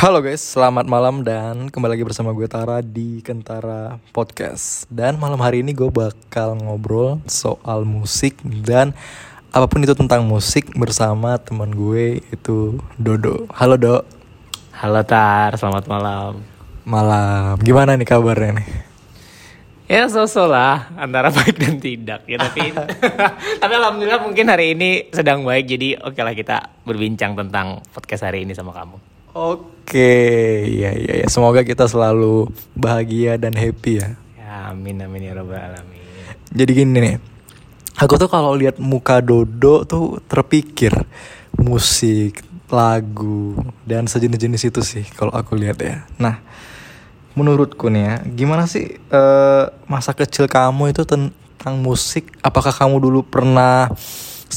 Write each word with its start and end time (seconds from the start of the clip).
Halo 0.00 0.24
guys, 0.24 0.40
selamat 0.40 0.88
malam 0.88 1.20
dan 1.20 1.68
kembali 1.68 1.92
lagi 1.92 2.08
bersama 2.08 2.32
gue 2.32 2.48
Tara 2.48 2.80
di 2.80 3.20
Kentara 3.20 4.00
Podcast. 4.16 4.88
Dan 4.88 5.20
malam 5.20 5.36
hari 5.36 5.60
ini 5.60 5.76
gue 5.76 5.92
bakal 5.92 6.56
ngobrol 6.56 7.20
soal 7.28 7.84
musik 7.84 8.40
dan 8.64 8.96
apa 9.52 9.68
pun 9.68 9.84
itu 9.84 9.92
tentang 9.92 10.24
musik 10.24 10.72
bersama 10.72 11.36
teman 11.36 11.76
gue 11.76 12.16
itu 12.32 12.80
Dodo. 12.96 13.44
Halo 13.52 13.76
Do 13.76 14.00
Halo 14.72 15.04
Tar, 15.04 15.60
selamat 15.60 15.84
malam. 15.84 16.40
Malam, 16.88 17.60
gimana 17.60 17.92
nih 17.92 18.08
kabarnya 18.08 18.56
nih? 18.56 18.68
Ya 19.84 20.08
so-so 20.08 20.48
lah, 20.48 20.96
antara 20.96 21.28
baik 21.36 21.60
dan 21.60 21.76
tidak 21.76 22.24
ya 22.24 22.40
Tapi 22.40 22.72
tapi 23.60 23.72
alhamdulillah 23.76 24.24
mungkin 24.24 24.48
hari 24.48 24.72
ini 24.72 25.12
sedang 25.12 25.44
baik. 25.44 25.68
Jadi 25.68 26.00
oke 26.00 26.24
lah 26.24 26.32
kita 26.32 26.88
berbincang 26.88 27.36
tentang 27.36 27.84
podcast 27.92 28.24
hari 28.24 28.48
ini 28.48 28.56
sama 28.56 28.72
kamu 28.72 29.09
Oke, 29.30 30.12
ya 30.66 30.90
ya 30.90 31.22
ya. 31.22 31.26
Semoga 31.30 31.62
kita 31.62 31.86
selalu 31.86 32.50
bahagia 32.74 33.38
dan 33.38 33.54
happy 33.54 34.02
ya. 34.02 34.18
Ya 34.34 34.74
amin 34.74 34.98
amin 35.06 35.30
ya 35.30 35.38
robbal 35.38 35.62
alamin 35.62 36.02
Jadi 36.50 36.70
gini 36.74 36.98
nih, 36.98 37.16
aku 37.94 38.18
tuh 38.18 38.26
kalau 38.26 38.58
lihat 38.58 38.82
muka 38.82 39.22
Dodo 39.22 39.86
tuh 39.86 40.18
terpikir 40.26 40.90
musik, 41.54 42.42
lagu 42.70 43.54
dan 43.86 44.06
sejenis-jenis 44.06 44.62
itu 44.70 44.80
sih 44.82 45.04
kalau 45.14 45.30
aku 45.30 45.54
lihat 45.54 45.78
ya. 45.78 46.06
Nah, 46.18 46.42
menurutku 47.38 47.86
nih 47.86 48.02
ya, 48.02 48.14
gimana 48.26 48.66
sih 48.66 48.98
eh, 48.98 49.64
masa 49.86 50.10
kecil 50.10 50.50
kamu 50.50 50.90
itu 50.90 51.06
tentang 51.06 51.74
musik? 51.78 52.30
Apakah 52.42 52.74
kamu 52.74 52.98
dulu 52.98 53.22
pernah 53.22 53.90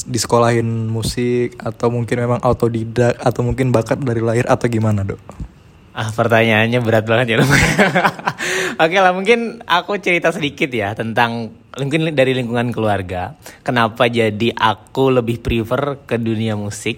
disekolahin 0.10 0.90
musik 0.90 1.54
atau 1.62 1.94
mungkin 1.94 2.26
memang 2.26 2.40
autodidak 2.42 3.14
atau 3.22 3.46
mungkin 3.46 3.70
bakat 3.70 4.02
dari 4.02 4.20
lahir 4.20 4.50
atau 4.50 4.66
gimana 4.66 5.06
dok? 5.06 5.22
Ah 5.94 6.10
pertanyaannya 6.10 6.82
berat 6.82 7.06
banget 7.06 7.38
ya 7.38 7.46
Oke 8.84 8.98
lah 8.98 9.14
mungkin 9.14 9.62
aku 9.70 10.02
cerita 10.02 10.34
sedikit 10.34 10.74
ya 10.74 10.98
tentang 10.98 11.54
mungkin 11.78 12.10
dari 12.18 12.34
lingkungan 12.34 12.74
keluarga. 12.74 13.38
Kenapa 13.62 14.10
jadi 14.10 14.50
aku 14.58 15.22
lebih 15.22 15.46
prefer 15.46 16.02
ke 16.10 16.18
dunia 16.18 16.58
musik? 16.58 16.98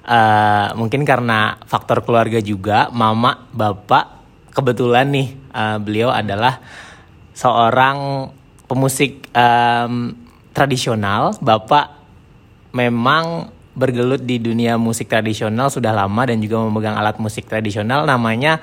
Uh, 0.00 0.72
mungkin 0.80 1.04
karena 1.04 1.60
faktor 1.68 2.00
keluarga 2.00 2.40
juga, 2.40 2.88
mama, 2.88 3.44
bapak. 3.52 4.24
Kebetulan 4.56 5.12
nih 5.12 5.28
uh, 5.52 5.76
beliau 5.76 6.08
adalah 6.08 6.64
seorang 7.36 8.32
pemusik 8.64 9.28
um, 9.36 10.16
tradisional. 10.56 11.36
Bapak 11.44 11.99
memang 12.70 13.50
bergelut 13.74 14.22
di 14.22 14.42
dunia 14.42 14.74
musik 14.76 15.06
tradisional 15.06 15.70
sudah 15.70 15.94
lama 15.94 16.22
dan 16.26 16.42
juga 16.42 16.58
memegang 16.66 16.98
alat 16.98 17.16
musik 17.22 17.46
tradisional 17.46 18.04
namanya 18.04 18.58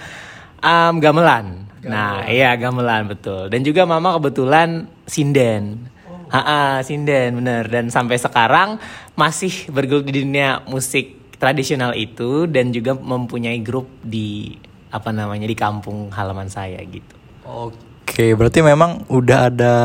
um, 0.60 1.00
gamelan. 1.00 1.66
gamelan. 1.80 1.88
Nah, 1.88 2.28
iya 2.28 2.54
gamelan 2.60 3.08
betul. 3.08 3.48
Dan 3.48 3.64
juga 3.64 3.88
mama 3.88 4.16
kebetulan 4.20 4.86
sinden. 5.08 5.88
Oh. 6.06 6.28
Ha 6.36 6.84
sinden 6.84 7.40
bener. 7.40 7.72
Dan 7.72 7.88
sampai 7.88 8.20
sekarang 8.20 8.78
masih 9.16 9.72
bergelut 9.72 10.06
di 10.06 10.22
dunia 10.28 10.62
musik 10.68 11.18
tradisional 11.38 11.94
itu 11.96 12.50
dan 12.50 12.74
juga 12.74 12.98
mempunyai 12.98 13.62
grup 13.62 13.88
di 14.02 14.58
apa 14.92 15.14
namanya 15.14 15.46
di 15.46 15.56
kampung 15.56 16.10
halaman 16.12 16.50
saya 16.52 16.82
gitu. 16.84 17.16
Oke. 17.48 17.87
Oke, 18.08 18.32
berarti 18.40 18.64
memang 18.64 19.04
udah 19.12 19.52
ada 19.52 19.76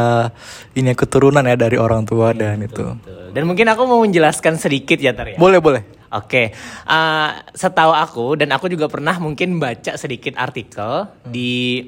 ini 0.78 0.94
keturunan 0.94 1.42
ya 1.42 1.58
dari 1.58 1.74
orang 1.74 2.06
tua 2.06 2.30
ya, 2.30 2.54
dan 2.54 2.62
betul, 2.62 2.70
itu. 2.70 2.86
Betul. 3.02 3.24
Dan 3.34 3.42
mungkin 3.50 3.66
aku 3.66 3.82
mau 3.82 3.98
menjelaskan 3.98 4.62
sedikit 4.62 5.02
ya 5.02 5.10
Tar 5.10 5.34
ya. 5.34 5.36
Boleh, 5.42 5.58
boleh. 5.58 5.82
Oke, 6.12 6.54
uh, 6.86 7.28
setahu 7.50 7.90
aku 7.90 8.38
dan 8.38 8.54
aku 8.54 8.70
juga 8.70 8.86
pernah 8.86 9.18
mungkin 9.18 9.58
baca 9.58 9.98
sedikit 9.98 10.38
artikel 10.38 11.08
hmm. 11.08 11.32
di 11.34 11.82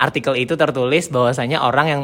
artikel 0.00 0.40
itu 0.40 0.56
tertulis 0.56 1.12
bahwasanya 1.12 1.60
orang 1.60 1.86
yang 1.86 2.02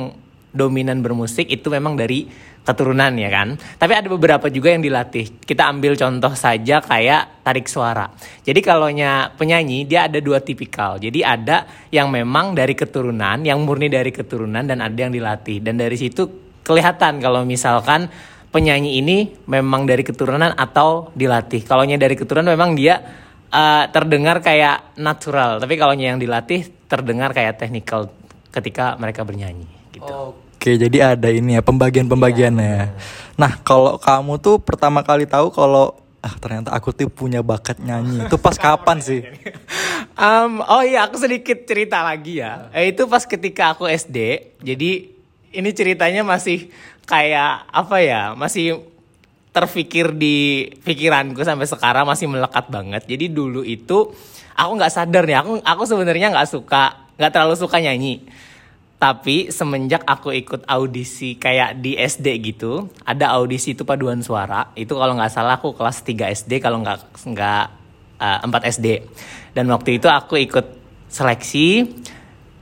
dominan 0.50 1.00
bermusik 1.00 1.46
itu 1.46 1.70
memang 1.70 1.94
dari 1.94 2.26
keturunan 2.60 3.12
ya 3.16 3.30
kan. 3.32 3.56
Tapi 3.56 3.92
ada 3.96 4.08
beberapa 4.12 4.46
juga 4.52 4.72
yang 4.72 4.84
dilatih. 4.84 5.42
Kita 5.42 5.68
ambil 5.72 5.96
contoh 5.96 6.32
saja 6.36 6.84
kayak 6.84 7.42
tarik 7.42 7.66
suara. 7.66 8.06
Jadi 8.44 8.60
kalau 8.60 8.92
penyanyi 9.34 9.88
dia 9.88 10.06
ada 10.06 10.20
dua 10.20 10.44
tipikal. 10.44 11.00
Jadi 11.00 11.24
ada 11.24 11.64
yang 11.90 12.12
memang 12.12 12.52
dari 12.52 12.76
keturunan, 12.76 13.42
yang 13.42 13.64
murni 13.64 13.88
dari 13.88 14.12
keturunan 14.12 14.62
dan 14.62 14.78
ada 14.84 14.98
yang 14.98 15.12
dilatih. 15.12 15.64
Dan 15.64 15.80
dari 15.80 15.96
situ 15.96 16.52
kelihatan 16.62 17.18
kalau 17.18 17.42
misalkan 17.48 18.06
penyanyi 18.52 19.00
ini 19.00 19.18
memang 19.48 19.88
dari 19.88 20.04
keturunan 20.04 20.52
atau 20.52 21.10
dilatih. 21.16 21.64
Kalau 21.64 21.82
dari 21.88 22.14
keturunan 22.14 22.52
memang 22.52 22.76
dia 22.76 23.00
uh, 23.50 23.84
terdengar 23.88 24.44
kayak 24.44 24.94
natural, 25.00 25.58
tapi 25.58 25.74
kalau 25.80 25.96
yang 25.96 26.20
dilatih 26.20 26.68
terdengar 26.86 27.32
kayak 27.32 27.56
technical 27.56 28.10
ketika 28.50 28.98
mereka 28.98 29.22
bernyanyi 29.22 29.66
gitu. 29.94 30.10
Oh 30.10 30.49
Oke, 30.60 30.76
jadi 30.76 31.16
ada 31.16 31.32
ini 31.32 31.56
ya 31.56 31.64
pembagian-pembagiannya 31.64 32.68
ya. 32.68 32.92
Nah, 33.40 33.64
kalau 33.64 33.96
kamu 33.96 34.44
tuh 34.44 34.60
pertama 34.60 35.00
kali 35.00 35.24
tahu 35.24 35.48
kalau 35.48 35.96
ah 36.20 36.36
ternyata 36.36 36.68
aku 36.76 36.92
tuh 36.92 37.08
punya 37.08 37.40
bakat 37.40 37.80
nyanyi. 37.80 38.28
Itu 38.28 38.36
pas 38.36 38.60
kapan 38.60 39.00
sih? 39.00 39.24
um, 40.20 40.60
oh 40.60 40.84
iya, 40.84 41.08
aku 41.08 41.16
sedikit 41.16 41.64
cerita 41.64 42.04
lagi 42.04 42.44
ya. 42.44 42.68
Eh, 42.76 42.92
itu 42.92 43.08
pas 43.08 43.24
ketika 43.24 43.72
aku 43.72 43.88
SD. 43.88 44.52
Jadi 44.60 45.08
ini 45.56 45.70
ceritanya 45.72 46.28
masih 46.28 46.68
kayak 47.08 47.64
apa 47.72 47.96
ya? 48.04 48.36
Masih 48.36 48.84
terfikir 49.56 50.12
di 50.12 50.68
pikiranku 50.84 51.40
sampai 51.40 51.64
sekarang 51.72 52.04
masih 52.04 52.28
melekat 52.28 52.68
banget. 52.68 53.08
Jadi 53.08 53.32
dulu 53.32 53.64
itu 53.64 54.12
aku 54.60 54.70
nggak 54.76 54.92
sadar 54.92 55.24
nih. 55.24 55.40
Aku 55.40 55.56
aku 55.64 55.82
sebenarnya 55.88 56.28
nggak 56.28 56.52
suka, 56.52 57.08
nggak 57.16 57.32
terlalu 57.32 57.56
suka 57.56 57.80
nyanyi 57.80 58.28
tapi 59.00 59.48
semenjak 59.48 60.04
aku 60.04 60.28
ikut 60.28 60.68
audisi 60.68 61.40
kayak 61.40 61.80
di 61.80 61.96
SD 61.96 62.52
gitu, 62.52 62.92
ada 63.00 63.32
audisi 63.32 63.72
itu 63.72 63.88
paduan 63.88 64.20
suara. 64.20 64.76
Itu 64.76 65.00
kalau 65.00 65.16
nggak 65.16 65.32
salah 65.32 65.56
aku 65.56 65.72
kelas 65.72 66.04
3 66.04 66.28
SD, 66.36 66.60
kalau 66.60 66.84
nggak 66.84 67.24
nggak 67.24 67.64
uh, 68.20 68.44
4 68.44 68.72
SD. 68.76 68.86
Dan 69.56 69.72
waktu 69.72 69.96
itu 69.96 70.04
aku 70.04 70.36
ikut 70.44 70.76
seleksi 71.08 71.88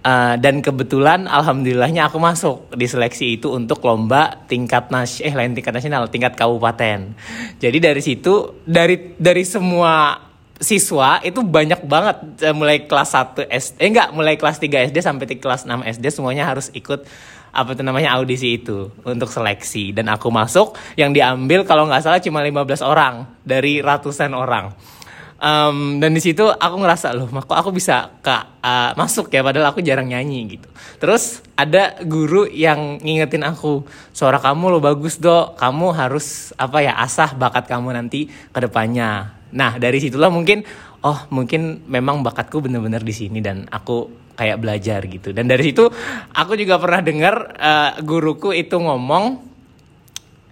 uh, 0.07 0.39
dan 0.39 0.63
kebetulan 0.63 1.27
alhamdulillahnya 1.27 2.07
aku 2.07 2.23
masuk 2.23 2.71
di 2.71 2.87
seleksi 2.87 3.35
itu 3.43 3.51
untuk 3.51 3.83
lomba 3.83 4.47
tingkat 4.47 4.95
nas 4.95 5.19
eh 5.19 5.35
lain 5.35 5.59
tingkat 5.59 5.75
nasional, 5.75 6.07
tingkat 6.07 6.39
kabupaten. 6.39 7.19
Jadi 7.59 7.79
dari 7.83 7.99
situ 7.99 8.63
dari 8.63 9.19
dari 9.19 9.43
semua 9.43 10.28
siswa 10.59 11.23
itu 11.23 11.39
banyak 11.43 11.87
banget 11.87 12.17
uh, 12.51 12.55
mulai 12.55 12.85
kelas 12.91 13.15
1 13.15 13.47
SD 13.47 13.75
eh 13.79 13.89
enggak 13.89 14.11
mulai 14.11 14.35
kelas 14.35 14.59
3 14.59 14.91
SD 14.91 14.99
sampai 14.99 15.39
kelas 15.39 15.65
6 15.65 15.87
SD 15.99 16.05
semuanya 16.11 16.51
harus 16.51 16.71
ikut 16.75 17.07
apa 17.49 17.73
itu 17.73 17.83
namanya 17.83 18.15
audisi 18.17 18.61
itu 18.61 18.93
untuk 19.03 19.29
seleksi. 19.33 19.97
Dan 19.97 20.13
aku 20.13 20.29
masuk 20.29 20.77
yang 20.95 21.11
diambil 21.17 21.65
kalau 21.65 21.89
nggak 21.89 22.05
salah 22.05 22.21
cuma 22.21 22.45
15 22.45 22.85
orang 22.85 23.25
dari 23.43 23.81
ratusan 23.81 24.33
orang. 24.37 24.73
Um, 25.39 26.03
dan 26.03 26.19
di 26.19 26.19
situ 26.19 26.43
aku 26.51 26.83
ngerasa 26.83 27.15
loh 27.15 27.31
kok 27.31 27.55
aku 27.55 27.71
bisa 27.71 28.11
ke 28.27 28.35
uh, 28.59 28.91
masuk 28.99 29.31
ya 29.31 29.47
padahal 29.47 29.71
aku 29.71 29.87
jarang 29.87 30.11
nyanyi 30.11 30.59
gitu. 30.59 30.69
Terus 30.99 31.47
ada 31.55 31.95
guru 32.03 32.51
yang 32.51 32.99
ngingetin 32.99 33.47
aku 33.47 33.87
suara 34.11 34.43
kamu 34.43 34.67
lo 34.67 34.79
bagus 34.83 35.23
dok. 35.23 35.55
Kamu 35.55 35.95
harus 35.95 36.51
apa 36.59 36.83
ya 36.83 36.99
asah 36.99 37.39
bakat 37.39 37.71
kamu 37.71 37.95
nanti 37.95 38.27
ke 38.27 38.59
depannya 38.59 39.38
Nah 39.55 39.81
dari 39.81 40.03
situlah 40.03 40.29
mungkin 40.29 40.65
oh 41.05 41.29
mungkin 41.31 41.87
memang 41.87 42.21
bakatku 42.21 42.61
bener-bener 42.65 43.01
di 43.01 43.15
sini 43.15 43.39
dan 43.39 43.65
aku 43.71 44.29
kayak 44.39 44.63
belajar 44.63 45.03
gitu. 45.07 45.35
Dan 45.35 45.51
dari 45.51 45.73
situ 45.73 45.87
aku 46.35 46.53
juga 46.55 46.79
pernah 46.79 47.03
dengar 47.03 47.35
uh, 47.59 47.93
guruku 48.03 48.55
itu 48.55 48.79
ngomong 48.79 49.49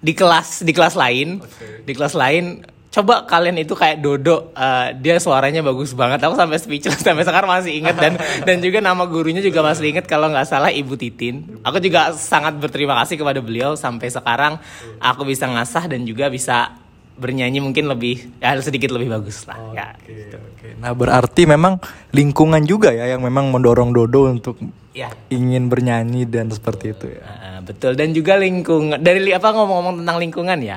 di 0.02 0.12
kelas 0.12 0.62
di 0.62 0.70
kelas 0.70 0.94
lain 0.94 1.40
okay. 1.42 1.82
di 1.82 1.92
kelas 1.96 2.14
lain 2.14 2.62
coba 2.96 3.28
kalian 3.28 3.60
itu 3.60 3.76
kayak 3.76 4.00
Dodo 4.00 4.56
uh, 4.56 4.88
dia 4.96 5.20
suaranya 5.20 5.60
bagus 5.60 5.92
banget 5.92 6.22
aku 6.24 6.32
sampai 6.32 6.56
speechless 6.56 7.04
sampai 7.06 7.28
sekarang 7.28 7.50
masih 7.50 7.84
inget 7.84 7.96
dan 7.98 8.16
dan 8.48 8.56
juga 8.64 8.80
nama 8.80 9.04
gurunya 9.04 9.44
juga 9.44 9.60
masih 9.60 9.92
inget 9.92 10.08
kalau 10.08 10.32
nggak 10.32 10.48
salah 10.48 10.72
Ibu 10.72 10.96
Titin 10.96 11.60
aku 11.60 11.76
juga 11.82 12.16
sangat 12.16 12.56
berterima 12.56 12.96
kasih 13.04 13.20
kepada 13.20 13.40
beliau 13.44 13.76
sampai 13.76 14.08
sekarang 14.08 14.56
aku 14.96 15.28
bisa 15.28 15.44
ngasah 15.44 15.92
dan 15.92 16.08
juga 16.08 16.32
bisa 16.32 16.85
bernyanyi 17.16 17.64
mungkin 17.64 17.88
lebih 17.88 18.38
ya 18.38 18.54
sedikit 18.60 18.92
lebih 18.92 19.08
bagus 19.16 19.48
lah 19.48 19.56
okay, 19.56 19.76
ya 19.76 19.86
gitu. 20.04 20.36
okay. 20.36 20.72
nah 20.76 20.92
berarti 20.92 21.48
memang 21.48 21.80
lingkungan 22.12 22.62
juga 22.68 22.92
ya 22.92 23.08
yang 23.08 23.24
memang 23.24 23.48
mendorong 23.48 23.96
Dodo 23.96 24.28
untuk 24.28 24.60
ya. 24.92 25.08
ingin 25.32 25.72
bernyanyi 25.72 26.28
dan 26.28 26.52
seperti 26.52 26.92
itu 26.92 27.06
ya 27.16 27.24
uh, 27.24 27.60
betul 27.64 27.96
dan 27.96 28.12
juga 28.12 28.36
lingkungan 28.36 29.00
dari 29.00 29.32
apa 29.32 29.48
ngomong-ngomong 29.48 30.04
tentang 30.04 30.18
lingkungan 30.20 30.58
ya 30.60 30.76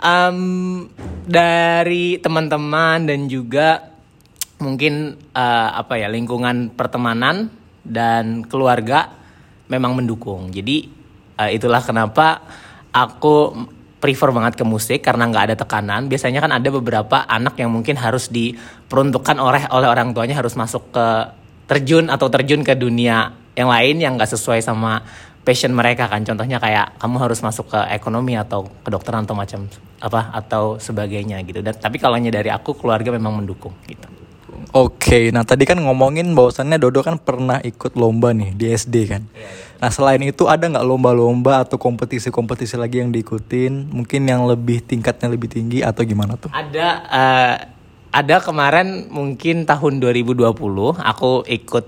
um, 0.00 0.88
dari 1.28 2.16
teman-teman 2.20 3.04
dan 3.04 3.28
juga 3.28 3.92
mungkin 4.64 5.20
uh, 5.36 5.70
apa 5.76 6.00
ya 6.00 6.08
lingkungan 6.08 6.72
pertemanan 6.72 7.52
dan 7.84 8.48
keluarga 8.48 9.12
memang 9.68 9.92
mendukung 10.00 10.48
jadi 10.48 10.88
uh, 11.36 11.50
itulah 11.52 11.84
kenapa 11.84 12.40
aku 12.94 13.52
prefer 14.04 14.28
banget 14.36 14.60
ke 14.60 14.64
musik 14.68 15.00
karena 15.00 15.24
nggak 15.32 15.44
ada 15.48 15.56
tekanan. 15.56 16.12
Biasanya 16.12 16.44
kan 16.44 16.52
ada 16.52 16.68
beberapa 16.68 17.24
anak 17.24 17.56
yang 17.56 17.72
mungkin 17.72 17.96
harus 17.96 18.28
diperuntukkan 18.28 19.40
oleh 19.40 19.64
oleh 19.72 19.88
orang 19.88 20.12
tuanya 20.12 20.36
harus 20.36 20.52
masuk 20.60 20.92
ke 20.92 21.06
terjun 21.64 22.12
atau 22.12 22.28
terjun 22.28 22.60
ke 22.60 22.76
dunia 22.76 23.32
yang 23.56 23.72
lain 23.72 23.96
yang 24.04 24.20
nggak 24.20 24.28
sesuai 24.28 24.60
sama 24.60 25.00
passion 25.40 25.72
mereka 25.72 26.04
kan. 26.12 26.20
Contohnya 26.20 26.60
kayak 26.60 27.00
kamu 27.00 27.16
harus 27.16 27.40
masuk 27.40 27.72
ke 27.72 27.80
ekonomi 27.96 28.36
atau 28.36 28.68
kedokteran 28.84 29.24
atau 29.24 29.32
macam 29.32 29.72
apa 30.04 30.36
atau 30.36 30.76
sebagainya 30.76 31.40
gitu. 31.48 31.64
Dan 31.64 31.72
tapi 31.72 31.96
kalau 31.96 32.20
dari 32.20 32.52
aku 32.52 32.76
keluarga 32.76 33.08
memang 33.08 33.40
mendukung 33.40 33.72
gitu. 33.88 34.23
Oke, 34.74 35.30
nah 35.30 35.46
tadi 35.46 35.62
kan 35.68 35.78
ngomongin 35.78 36.34
bahwasannya 36.34 36.82
Dodo 36.82 37.04
kan 37.06 37.20
pernah 37.20 37.62
ikut 37.62 37.94
lomba 37.94 38.34
nih 38.34 38.54
di 38.58 38.70
SD 38.74 38.94
kan. 39.06 39.22
Iya, 39.30 39.46
iya. 39.46 39.64
Nah 39.84 39.90
selain 39.92 40.22
itu 40.24 40.48
ada 40.48 40.64
nggak 40.64 40.86
lomba-lomba 40.86 41.62
atau 41.62 41.76
kompetisi-kompetisi 41.76 42.80
lagi 42.80 43.04
yang 43.04 43.12
diikutin? 43.12 43.92
Mungkin 43.92 44.24
yang 44.24 44.48
lebih 44.48 44.80
tingkatnya 44.80 45.28
lebih 45.28 45.52
tinggi 45.52 45.84
atau 45.84 46.02
gimana 46.02 46.40
tuh? 46.40 46.48
Ada, 46.50 46.88
uh, 47.04 47.54
ada 48.14 48.36
kemarin 48.40 49.12
mungkin 49.12 49.68
tahun 49.68 50.00
2020 50.00 50.40
aku 50.98 51.44
ikut 51.44 51.86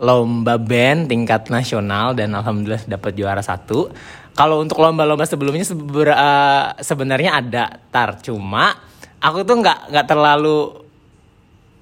lomba 0.00 0.56
band 0.56 1.12
tingkat 1.12 1.52
nasional 1.52 2.16
dan 2.16 2.32
alhamdulillah 2.32 2.82
dapat 2.88 3.12
juara 3.14 3.44
satu. 3.44 3.92
Kalau 4.34 4.58
untuk 4.64 4.80
lomba-lomba 4.80 5.28
sebelumnya 5.28 5.68
uh, 5.68 6.74
sebenarnya 6.80 7.30
ada 7.38 7.78
tar, 7.92 8.18
cuma 8.24 8.72
aku 9.20 9.44
tuh 9.44 9.60
nggak 9.60 9.92
nggak 9.92 10.06
terlalu 10.08 10.89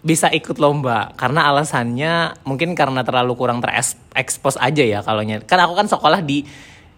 bisa 0.03 0.31
ikut 0.31 0.57
lomba. 0.59 1.13
Karena 1.19 1.51
alasannya 1.51 2.43
mungkin 2.47 2.75
karena 2.79 3.03
terlalu 3.03 3.35
kurang 3.35 3.59
terekspos 3.63 4.59
aja 4.59 4.85
ya 4.85 5.01
kalau 5.03 5.23
kan 5.47 5.59
aku 5.63 5.75
kan 5.75 5.87
sekolah 5.91 6.21
di 6.23 6.47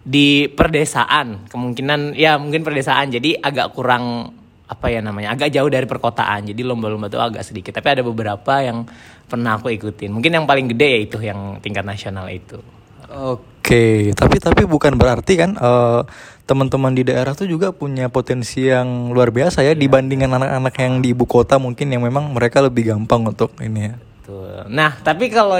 di 0.01 0.49
perdesaan. 0.49 1.49
Kemungkinan 1.49 2.17
ya 2.17 2.37
mungkin 2.37 2.65
perdesaan. 2.65 3.13
Jadi 3.13 3.37
agak 3.37 3.73
kurang 3.73 4.33
apa 4.71 4.87
ya 4.87 5.03
namanya 5.03 5.35
agak 5.35 5.51
jauh 5.51 5.69
dari 5.69 5.85
perkotaan. 5.85 6.47
Jadi 6.49 6.61
lomba-lomba 6.63 7.11
tuh 7.11 7.21
agak 7.21 7.45
sedikit. 7.45 7.75
Tapi 7.75 7.99
ada 7.99 8.03
beberapa 8.05 8.61
yang 8.63 8.87
pernah 9.29 9.57
aku 9.59 9.69
ikutin. 9.71 10.09
Mungkin 10.11 10.31
yang 10.41 10.45
paling 10.49 10.71
gede 10.71 10.87
ya 10.87 10.99
itu 10.99 11.17
yang 11.21 11.59
tingkat 11.61 11.85
nasional 11.85 12.27
itu 12.31 12.80
Oke, 13.11 14.15
tapi 14.15 14.39
tapi 14.39 14.63
bukan 14.63 14.95
berarti 14.95 15.35
kan 15.35 15.59
uh, 15.59 16.07
teman-teman 16.47 16.95
di 16.95 17.03
daerah 17.07 17.35
tuh 17.35 17.47
juga 17.47 17.75
punya 17.75 18.07
potensi 18.07 18.67
yang 18.67 19.11
luar 19.11 19.35
biasa 19.35 19.63
ya, 19.63 19.71
ya. 19.71 19.73
dibandingkan 19.75 20.31
anak-anak 20.31 20.75
yang 20.79 20.93
di 21.03 21.11
ibu 21.11 21.27
kota 21.27 21.59
mungkin 21.59 21.91
yang 21.91 22.03
memang 22.03 22.31
mereka 22.31 22.63
lebih 22.63 22.91
gampang 22.91 23.27
untuk 23.27 23.51
ini 23.59 23.91
ya. 23.91 23.95
Betul. 23.99 24.71
Nah, 24.71 24.95
tapi 25.03 25.27
kalau 25.27 25.59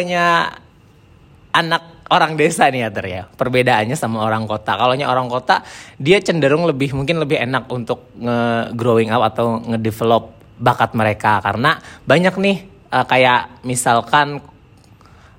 anak 1.51 1.83
orang 2.11 2.35
desa 2.39 2.67
nih 2.67 2.87
ya 2.87 2.89
ter 2.91 3.05
ya, 3.07 3.23
perbedaannya 3.27 3.95
sama 3.99 4.23
orang 4.23 4.47
kota. 4.47 4.75
Kalau 4.79 4.95
orang 4.95 5.27
kota 5.27 5.63
dia 5.99 6.19
cenderung 6.23 6.63
lebih 6.67 6.95
mungkin 6.95 7.19
lebih 7.19 7.39
enak 7.39 7.67
untuk 7.71 8.11
nge 8.15 8.71
growing 8.75 9.11
up 9.11 9.23
atau 9.27 9.59
nge-develop 9.59 10.35
bakat 10.61 10.93
mereka 10.93 11.41
karena 11.41 11.79
banyak 12.05 12.35
nih 12.37 12.57
uh, 12.91 13.05
kayak 13.07 13.63
misalkan 13.65 14.43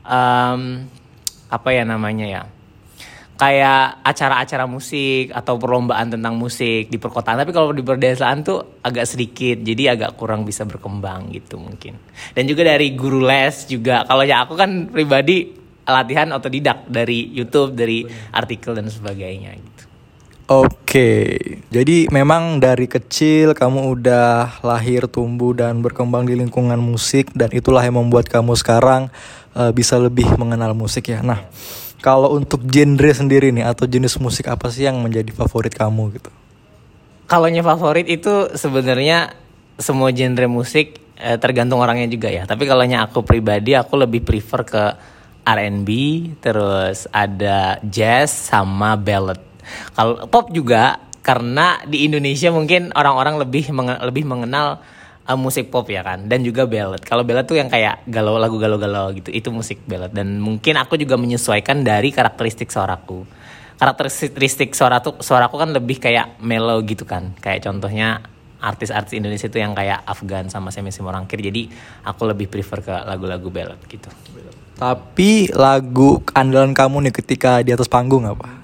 um, 0.02 0.88
apa 1.52 1.68
ya 1.76 1.84
namanya 1.84 2.24
ya 2.24 2.42
kayak 3.42 4.06
acara-acara 4.06 4.70
musik 4.70 5.34
atau 5.34 5.58
perlombaan 5.58 6.14
tentang 6.14 6.38
musik 6.38 6.86
di 6.86 6.94
perkotaan. 6.94 7.42
Tapi 7.42 7.50
kalau 7.50 7.74
di 7.74 7.82
perdesaan 7.82 8.46
tuh 8.46 8.78
agak 8.86 9.02
sedikit 9.02 9.58
jadi 9.58 9.98
agak 9.98 10.14
kurang 10.14 10.46
bisa 10.46 10.62
berkembang 10.62 11.34
gitu 11.34 11.58
mungkin. 11.58 11.98
Dan 12.38 12.46
juga 12.46 12.62
dari 12.62 12.94
guru 12.94 13.18
les 13.18 13.66
juga. 13.66 14.06
Kalau 14.06 14.22
ya 14.22 14.46
aku 14.46 14.54
kan 14.54 14.86
pribadi 14.94 15.58
latihan 15.82 16.30
otodidak 16.30 16.86
dari 16.86 17.34
YouTube 17.34 17.74
dari 17.74 18.06
artikel 18.30 18.78
dan 18.78 18.86
sebagainya 18.86 19.58
gitu. 19.58 19.82
Oke, 20.52 21.32
jadi 21.72 22.12
memang 22.12 22.60
dari 22.60 22.84
kecil 22.84 23.56
kamu 23.56 23.88
udah 23.96 24.60
lahir, 24.60 25.08
tumbuh 25.08 25.56
dan 25.56 25.80
berkembang 25.80 26.28
di 26.28 26.36
lingkungan 26.36 26.76
musik 26.76 27.32
dan 27.32 27.48
itulah 27.56 27.80
yang 27.80 27.96
membuat 27.96 28.28
kamu 28.28 28.52
sekarang 28.58 29.08
uh, 29.56 29.70
bisa 29.70 29.98
lebih 30.00 30.26
mengenal 30.36 30.72
musik 30.76 31.10
ya. 31.10 31.20
Nah, 31.20 31.46
kalau 32.04 32.34
untuk 32.34 32.64
genre 32.66 33.12
sendiri 33.12 33.54
nih 33.54 33.66
atau 33.66 33.86
jenis 33.86 34.18
musik 34.18 34.50
apa 34.50 34.68
sih 34.68 34.84
yang 34.84 34.98
menjadi 35.00 35.30
favorit 35.32 35.72
kamu 35.72 36.18
gitu? 36.18 36.30
Kalau 37.30 37.48
favorit 37.48 38.06
itu 38.12 38.52
sebenarnya 38.52 39.32
semua 39.80 40.12
genre 40.12 40.46
musik 40.52 41.00
eh, 41.16 41.40
tergantung 41.40 41.80
orangnya 41.80 42.04
juga 42.10 42.28
ya. 42.28 42.44
Tapi 42.44 42.68
kalau 42.68 42.84
aku 42.84 43.24
pribadi 43.24 43.72
aku 43.72 43.96
lebih 43.96 44.20
prefer 44.20 44.60
ke 44.68 44.84
R&B, 45.42 45.88
terus 46.44 47.08
ada 47.08 47.80
jazz 47.80 48.52
sama 48.52 49.00
ballad 49.00 49.52
kalau 49.94 50.26
pop 50.28 50.50
juga 50.50 50.98
karena 51.22 51.78
di 51.86 52.06
Indonesia 52.06 52.50
mungkin 52.50 52.90
orang-orang 52.92 53.38
lebih 53.38 53.70
menge 53.70 53.94
lebih 54.02 54.24
mengenal 54.26 54.82
uh, 55.28 55.38
musik 55.38 55.70
pop 55.70 55.86
ya 55.86 56.02
kan 56.02 56.26
dan 56.26 56.42
juga 56.42 56.66
ballad. 56.66 57.02
Kalau 57.02 57.22
ballad 57.22 57.46
tuh 57.46 57.58
yang 57.58 57.70
kayak 57.70 58.06
galau 58.08 58.38
lagu 58.38 58.58
galau-galau 58.58 59.14
gitu, 59.14 59.30
itu 59.30 59.48
musik 59.54 59.82
ballad 59.86 60.10
dan 60.10 60.38
mungkin 60.42 60.78
aku 60.78 60.98
juga 60.98 61.18
menyesuaikan 61.18 61.82
dari 61.86 62.10
karakteristik 62.10 62.70
suaraku. 62.70 63.26
Karakteristik 63.78 64.78
suara 64.78 65.02
tuh 65.02 65.18
suaraku 65.18 65.58
kan 65.58 65.74
lebih 65.74 65.98
kayak 65.98 66.38
mellow 66.38 66.78
gitu 66.86 67.02
kan. 67.02 67.34
Kayak 67.42 67.66
contohnya 67.66 68.22
artis-artis 68.62 69.18
Indonesia 69.18 69.50
itu 69.50 69.58
yang 69.58 69.74
kayak 69.74 70.06
Afgan 70.06 70.46
sama 70.46 70.70
Semi 70.70 70.94
Simorangkir. 70.94 71.42
Jadi 71.42 71.66
aku 72.06 72.30
lebih 72.30 72.46
prefer 72.46 72.78
ke 72.78 72.94
lagu-lagu 73.02 73.50
ballad 73.50 73.82
gitu. 73.90 74.06
Tapi 74.78 75.50
lagu 75.50 76.22
andalan 76.30 76.70
kamu 76.70 77.10
nih 77.10 77.14
ketika 77.14 77.58
di 77.66 77.74
atas 77.74 77.90
panggung 77.90 78.22
apa? 78.22 78.62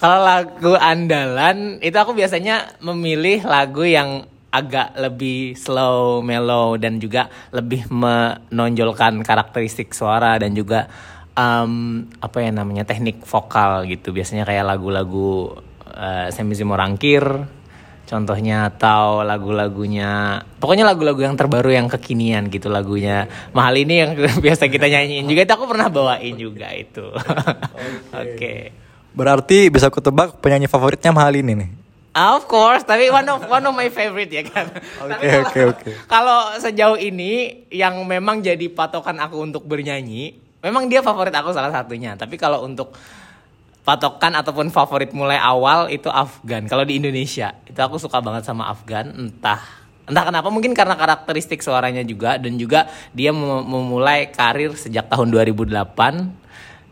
Kalau 0.00 0.24
lagu 0.24 0.72
andalan 0.80 1.76
itu 1.84 1.92
aku 1.92 2.16
biasanya 2.16 2.80
memilih 2.80 3.44
lagu 3.44 3.84
yang 3.84 4.24
agak 4.50 4.98
lebih 4.98 5.54
slow, 5.54 6.20
mellow 6.20 6.74
dan 6.76 6.98
juga 6.98 7.30
lebih 7.54 7.86
menonjolkan 7.90 9.22
karakteristik 9.22 9.94
suara 9.94 10.38
dan 10.42 10.54
juga 10.54 10.90
um, 11.38 12.04
apa 12.18 12.38
ya 12.42 12.50
namanya 12.50 12.82
teknik 12.82 13.22
vokal 13.22 13.86
gitu. 13.86 14.10
Biasanya 14.10 14.42
kayak 14.42 14.66
lagu-lagu 14.66 15.58
uh, 15.90 16.26
Semi 16.34 16.58
Simorangkir 16.58 17.22
contohnya 18.10 18.66
atau 18.66 19.22
lagu-lagunya 19.22 20.42
pokoknya 20.58 20.82
lagu-lagu 20.82 21.22
yang 21.22 21.38
terbaru 21.38 21.70
yang 21.70 21.86
kekinian 21.86 22.50
gitu 22.50 22.66
lagunya 22.66 23.30
mahal 23.54 23.78
ini 23.78 24.02
yang 24.02 24.18
biasa 24.44 24.66
kita 24.66 24.90
nyanyiin 24.90 25.30
juga 25.30 25.46
itu 25.46 25.54
aku 25.54 25.70
pernah 25.70 25.86
bawain 25.86 26.34
juga 26.34 26.74
itu 26.74 27.06
oke 27.14 27.22
okay. 28.10 28.34
okay. 28.34 28.60
Berarti 29.10 29.66
bisa 29.74 29.90
aku 29.90 29.98
tebak 29.98 30.38
penyanyi 30.38 30.70
favoritnya 30.70 31.10
mahal 31.10 31.34
ini 31.34 31.52
nih. 31.58 31.70
Of 32.10 32.50
course, 32.50 32.82
tapi 32.82 33.06
one 33.06 33.22
of 33.30 33.46
one 33.46 33.62
of 33.62 33.70
my 33.70 33.86
favorite 33.86 34.34
ya 34.34 34.42
kan. 34.42 34.66
Oke 35.06 35.30
oke 35.46 35.60
oke. 35.70 35.90
Kalau 36.10 36.58
sejauh 36.58 36.98
ini 36.98 37.62
yang 37.70 38.02
memang 38.02 38.42
jadi 38.42 38.66
patokan 38.66 39.14
aku 39.22 39.38
untuk 39.38 39.62
bernyanyi, 39.62 40.34
memang 40.58 40.90
dia 40.90 41.06
favorit 41.06 41.30
aku 41.30 41.54
salah 41.54 41.70
satunya. 41.70 42.18
Tapi 42.18 42.34
kalau 42.34 42.66
untuk 42.66 42.90
patokan 43.86 44.34
ataupun 44.34 44.74
favorit 44.74 45.14
mulai 45.14 45.38
awal 45.38 45.86
itu 45.86 46.10
Afgan. 46.10 46.66
Kalau 46.66 46.82
di 46.82 46.98
Indonesia 46.98 47.54
itu 47.70 47.78
aku 47.78 48.02
suka 48.02 48.18
banget 48.18 48.42
sama 48.42 48.66
Afgan. 48.66 49.14
Entah 49.14 49.62
entah 50.10 50.26
kenapa 50.26 50.50
mungkin 50.50 50.74
karena 50.74 50.98
karakteristik 50.98 51.62
suaranya 51.62 52.02
juga 52.02 52.42
dan 52.42 52.58
juga 52.58 52.90
dia 53.14 53.30
memulai 53.30 54.34
karir 54.34 54.74
sejak 54.74 55.06
tahun 55.06 55.30
2008 55.30 55.70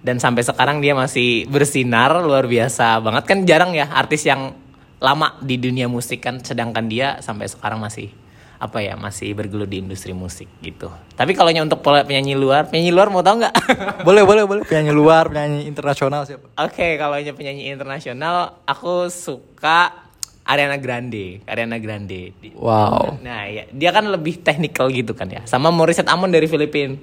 dan 0.06 0.16
sampai 0.22 0.46
sekarang 0.46 0.78
dia 0.78 0.94
masih 0.94 1.50
bersinar 1.50 2.14
luar 2.22 2.46
biasa 2.46 3.02
banget 3.02 3.24
kan 3.26 3.38
jarang 3.42 3.74
ya 3.74 3.90
artis 3.90 4.22
yang 4.22 4.54
lama 4.98 5.38
di 5.42 5.56
dunia 5.58 5.86
musik 5.86 6.22
kan 6.22 6.42
sedangkan 6.42 6.86
dia 6.90 7.22
sampai 7.22 7.46
sekarang 7.46 7.78
masih 7.78 8.10
apa 8.58 8.82
ya 8.82 8.98
masih 8.98 9.38
bergelut 9.38 9.70
di 9.70 9.78
industri 9.78 10.10
musik 10.10 10.50
gitu. 10.58 10.90
Tapi 11.14 11.30
kalau 11.38 11.54
untuk 11.62 11.78
penyanyi 11.78 12.34
luar, 12.34 12.66
penyanyi 12.66 12.90
luar 12.90 13.06
mau 13.06 13.22
tau 13.22 13.38
nggak? 13.38 13.54
boleh 14.06 14.26
boleh 14.26 14.42
boleh 14.50 14.62
penyanyi 14.66 14.90
luar, 14.90 15.30
penyanyi 15.30 15.70
internasional 15.70 16.26
siapa? 16.26 16.50
Oke 16.58 16.74
okay, 16.74 16.90
kalau 16.98 17.14
penyanyi 17.14 17.70
internasional 17.70 18.58
aku 18.66 19.06
suka 19.14 20.10
Ariana 20.42 20.74
Grande, 20.82 21.38
Ariana 21.46 21.78
Grande. 21.78 22.34
Wow. 22.58 23.22
Nah 23.22 23.46
ya 23.46 23.70
dia 23.70 23.94
kan 23.94 24.10
lebih 24.10 24.42
technical 24.42 24.90
gitu 24.90 25.14
kan 25.14 25.30
ya, 25.30 25.46
sama 25.46 25.70
Morissette 25.70 26.10
Amon 26.10 26.34
dari 26.34 26.50
Filipina 26.50 26.98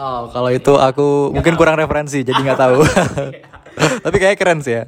Oh, 0.00 0.30
kalau 0.30 0.48
itu 0.54 0.78
aku 0.78 1.28
gak 1.28 1.34
mungkin 1.34 1.52
tahu. 1.54 1.60
kurang 1.60 1.76
referensi, 1.76 2.22
jadi 2.22 2.38
nggak 2.38 2.60
tahu. 2.60 2.78
Tapi 4.06 4.16
kayak 4.16 4.38
keren 4.38 4.62
sih 4.62 4.78
ya. 4.78 4.84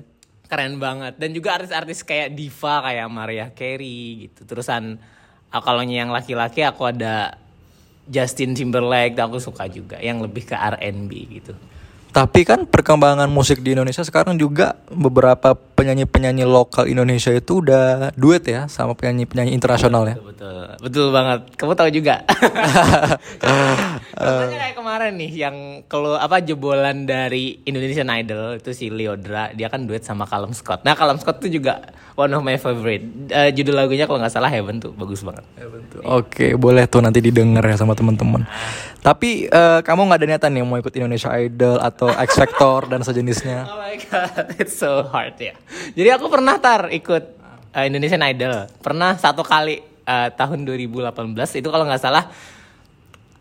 Keren 0.52 0.76
banget. 0.76 1.16
Dan 1.16 1.32
juga 1.32 1.56
artis-artis 1.56 2.04
kayak 2.04 2.36
diva 2.36 2.84
kayak 2.84 3.08
Maria 3.08 3.48
Carey 3.56 4.28
gitu. 4.28 4.44
Terusan 4.44 5.00
ah, 5.48 5.64
kalau 5.64 5.80
yang 5.80 6.12
laki-laki 6.12 6.60
aku 6.60 6.92
ada 6.92 7.40
Justin 8.04 8.52
Timberlake, 8.52 9.16
aku 9.16 9.40
suka 9.40 9.64
juga 9.72 9.96
yang 9.96 10.20
lebih 10.20 10.44
ke 10.44 10.52
R&B 10.52 11.40
gitu. 11.40 11.56
Tapi 12.12 12.44
kan 12.44 12.68
perkembangan 12.68 13.24
musik 13.32 13.64
di 13.64 13.72
Indonesia 13.72 14.04
sekarang 14.04 14.36
juga 14.36 14.76
beberapa 14.92 15.56
penyanyi-penyanyi 15.56 16.44
lokal 16.44 16.84
Indonesia 16.84 17.32
itu 17.32 17.64
udah 17.64 18.12
duet 18.20 18.44
ya 18.44 18.68
sama 18.68 18.92
penyanyi-penyanyi 18.92 19.56
internasional 19.56 20.04
ya. 20.04 20.20
Betul, 20.20 20.28
betul, 20.36 20.62
betul 20.84 21.06
banget. 21.08 21.40
Kamu 21.56 21.72
tahu 21.72 21.88
juga. 21.88 22.20
Contohnya 24.12 24.58
kayak 24.60 24.76
kemarin 24.76 25.12
nih 25.16 25.32
yang 25.32 25.56
kalau 25.88 26.20
apa 26.20 26.44
jebolan 26.44 27.08
dari 27.08 27.64
Indonesian 27.64 28.12
Idol 28.12 28.60
itu 28.60 28.76
si 28.76 28.92
Leodra, 28.92 29.48
dia 29.56 29.72
kan 29.72 29.88
duet 29.88 30.04
sama 30.04 30.28
Callum 30.28 30.52
Scott. 30.52 30.84
Nah 30.84 30.92
Callum 30.92 31.16
Scott 31.16 31.40
tuh 31.40 31.48
juga 31.48 31.80
one 32.12 32.32
of 32.36 32.44
my 32.44 32.60
favorite. 32.60 33.32
Eh, 33.32 33.50
judul 33.56 33.72
lagunya 33.72 34.04
kalau 34.04 34.20
nggak 34.20 34.36
salah 34.36 34.52
Heaven 34.52 34.84
tuh 34.84 34.92
bagus 34.92 35.24
banget. 35.24 35.48
Oke, 36.04 36.60
boleh 36.60 36.84
tuh 36.84 37.00
nanti 37.00 37.24
didengar 37.24 37.64
ya 37.64 37.80
sama 37.80 37.96
teman-teman. 37.96 38.44
Tapi 39.02 39.50
eh, 39.50 39.80
kamu 39.82 40.06
nggak 40.06 40.18
ada 40.22 40.26
niatan 40.30 40.50
nih 40.54 40.62
mau 40.62 40.78
ikut 40.78 40.94
Indonesia 40.94 41.34
Idol 41.34 41.82
atau 41.82 42.06
X 42.14 42.38
Factor 42.38 42.86
dan 42.86 43.02
sejenisnya? 43.02 43.66
Oh 43.72 43.82
my 43.82 43.98
god, 43.98 44.54
it's 44.62 44.78
so 44.78 45.02
hard 45.10 45.34
ya. 45.42 45.58
Jadi 45.98 46.08
aku 46.14 46.30
pernah 46.30 46.54
tar 46.62 46.86
ikut 46.94 47.24
uh, 47.74 47.84
Indonesian 47.84 48.22
Idol. 48.22 48.70
Pernah 48.78 49.18
satu 49.18 49.42
kali 49.42 49.82
uh, 50.06 50.30
tahun 50.32 50.62
2018 50.62 51.12
itu 51.58 51.68
kalau 51.68 51.84
nggak 51.84 52.02
salah 52.02 52.30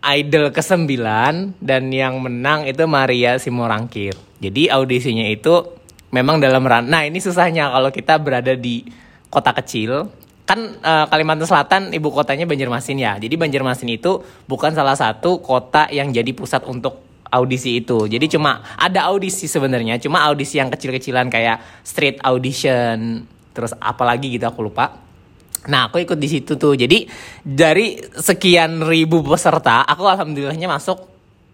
Idol 0.01 0.50
ke-9 0.50 0.98
dan 1.62 1.84
yang 1.94 2.18
menang 2.18 2.65
itu 2.65 2.82
Maria 2.89 3.38
Simorangkir. 3.38 4.18
Jadi 4.41 4.65
audisinya 4.65 5.30
itu 5.30 5.62
memang 6.10 6.41
dalam 6.41 6.65
ran. 6.65 6.89
Nah, 6.89 7.06
ini 7.06 7.22
susahnya 7.22 7.70
kalau 7.70 7.94
kita 7.94 8.18
berada 8.18 8.58
di 8.58 8.82
kota 9.30 9.53
kecil. 9.53 10.10
Kan 10.45 10.81
uh, 10.81 11.05
Kalimantan 11.07 11.48
Selatan 11.48 11.81
ibu 11.95 12.12
kotanya 12.12 12.50
Banjarmasin 12.50 12.98
ya. 12.98 13.15
Jadi 13.17 13.36
Banjarmasin 13.39 13.89
itu 13.91 14.21
bukan 14.45 14.74
salah 14.75 14.98
satu 14.98 15.39
kota 15.39 15.88
yang 15.93 16.10
jadi 16.12 16.31
pusat 16.36 16.65
untuk 16.67 17.12
audisi 17.31 17.79
itu. 17.79 18.05
Jadi 18.05 18.27
cuma 18.36 18.62
ada 18.75 19.07
audisi 19.07 19.48
sebenarnya, 19.48 19.98
cuma 20.03 20.27
audisi 20.27 20.60
yang 20.60 20.67
kecil-kecilan 20.67 21.31
kayak 21.31 21.63
street 21.81 22.19
audition, 22.21 23.24
terus 23.55 23.71
apalagi 23.79 24.36
gitu 24.36 24.45
aku 24.45 24.67
lupa. 24.67 25.00
Nah, 25.71 25.88
aku 25.88 26.01
ikut 26.01 26.17
di 26.17 26.27
situ 26.27 26.57
tuh. 26.57 26.74
Jadi 26.74 27.05
dari 27.39 27.95
sekian 28.01 28.81
ribu 28.83 29.21
peserta, 29.24 29.86
aku 29.86 30.03
alhamdulillahnya 30.10 30.67
masuk 30.67 31.05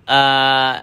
uh, 0.08 0.74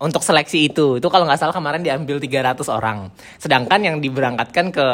untuk 0.00 0.24
seleksi 0.24 0.72
itu. 0.72 0.96
Itu 0.96 1.12
kalau 1.12 1.28
nggak 1.28 1.38
salah 1.38 1.54
kemarin 1.54 1.84
diambil 1.84 2.16
300 2.16 2.56
orang. 2.72 3.12
Sedangkan 3.36 3.80
yang 3.84 3.96
diberangkatkan 4.00 4.72
ke 4.72 4.86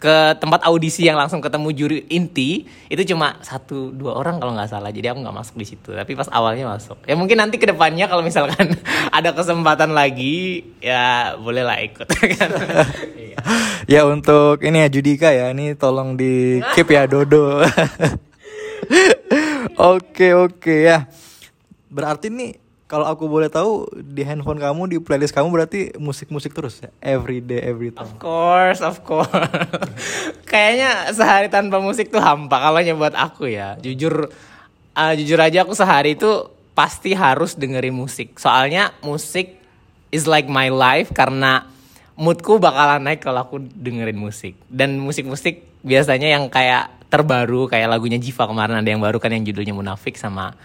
ke 0.00 0.32
tempat 0.40 0.64
audisi 0.64 1.04
yang 1.04 1.20
langsung 1.20 1.44
ketemu 1.44 1.68
juri 1.76 1.98
inti 2.08 2.64
itu 2.88 3.12
cuma 3.12 3.36
satu 3.44 3.92
dua 3.92 4.16
orang 4.16 4.40
kalau 4.40 4.56
nggak 4.56 4.72
salah. 4.72 4.88
Jadi 4.88 5.12
aku 5.12 5.20
nggak 5.20 5.36
masuk 5.36 5.60
di 5.60 5.66
situ. 5.68 5.92
Tapi 5.92 6.16
pas 6.16 6.24
awalnya 6.32 6.72
masuk. 6.72 7.04
Ya 7.04 7.12
mungkin 7.20 7.36
nanti 7.36 7.60
ke 7.60 7.68
depannya 7.68 8.08
kalau 8.08 8.24
misalkan 8.24 8.80
ada 9.16 9.36
kesempatan 9.36 9.92
lagi 9.92 10.64
ya 10.80 11.36
bolehlah 11.36 11.76
ikut. 11.84 12.08
Kan 12.08 12.50
ya 13.92 14.08
untuk 14.08 14.64
ini 14.64 14.80
ya 14.80 14.88
Judika 14.88 15.28
ya. 15.36 15.52
Ini 15.52 15.76
tolong 15.76 16.16
di 16.16 16.64
keep 16.72 16.88
ya 16.88 17.04
Dodo. 17.04 17.60
Oke 19.80 20.36
oke 20.36 20.74
ya. 20.84 21.08
Berarti 21.88 22.28
nih 22.28 22.59
kalau 22.90 23.06
aku 23.06 23.30
boleh 23.30 23.46
tahu 23.46 23.86
di 23.94 24.26
handphone 24.26 24.58
kamu 24.58 24.82
di 24.90 24.96
playlist 24.98 25.30
kamu 25.30 25.46
berarti 25.46 25.94
musik-musik 25.94 26.50
terus 26.50 26.82
ya 26.82 26.90
every 26.98 27.38
day 27.38 27.62
every 27.62 27.94
time. 27.94 28.02
Of 28.02 28.18
course, 28.18 28.82
of 28.82 29.06
course. 29.06 29.30
Kayaknya 30.50 31.14
sehari 31.14 31.46
tanpa 31.46 31.78
musik 31.78 32.10
tuh 32.10 32.18
hampa 32.18 32.58
kalau 32.58 32.82
buat 32.98 33.14
aku 33.14 33.46
ya. 33.46 33.78
Jujur 33.78 34.34
uh, 34.98 35.12
jujur 35.14 35.38
aja 35.38 35.62
aku 35.62 35.78
sehari 35.78 36.18
itu 36.18 36.50
pasti 36.74 37.14
harus 37.14 37.54
dengerin 37.54 37.94
musik. 37.94 38.34
Soalnya 38.42 38.90
musik 39.06 39.54
is 40.10 40.26
like 40.26 40.50
my 40.50 40.66
life 40.66 41.14
karena 41.14 41.70
moodku 42.18 42.58
bakalan 42.58 43.06
naik 43.06 43.22
kalau 43.22 43.46
aku 43.46 43.62
dengerin 43.62 44.18
musik. 44.18 44.58
Dan 44.66 44.98
musik-musik 44.98 45.62
biasanya 45.86 46.34
yang 46.34 46.50
kayak 46.50 46.90
terbaru 47.06 47.70
kayak 47.70 47.86
lagunya 47.86 48.18
Jiva 48.18 48.50
kemarin 48.50 48.82
ada 48.82 48.90
yang 48.90 48.98
baru 48.98 49.22
kan 49.22 49.30
yang 49.30 49.46
judulnya 49.46 49.78
Munafik 49.78 50.18
sama 50.18 50.58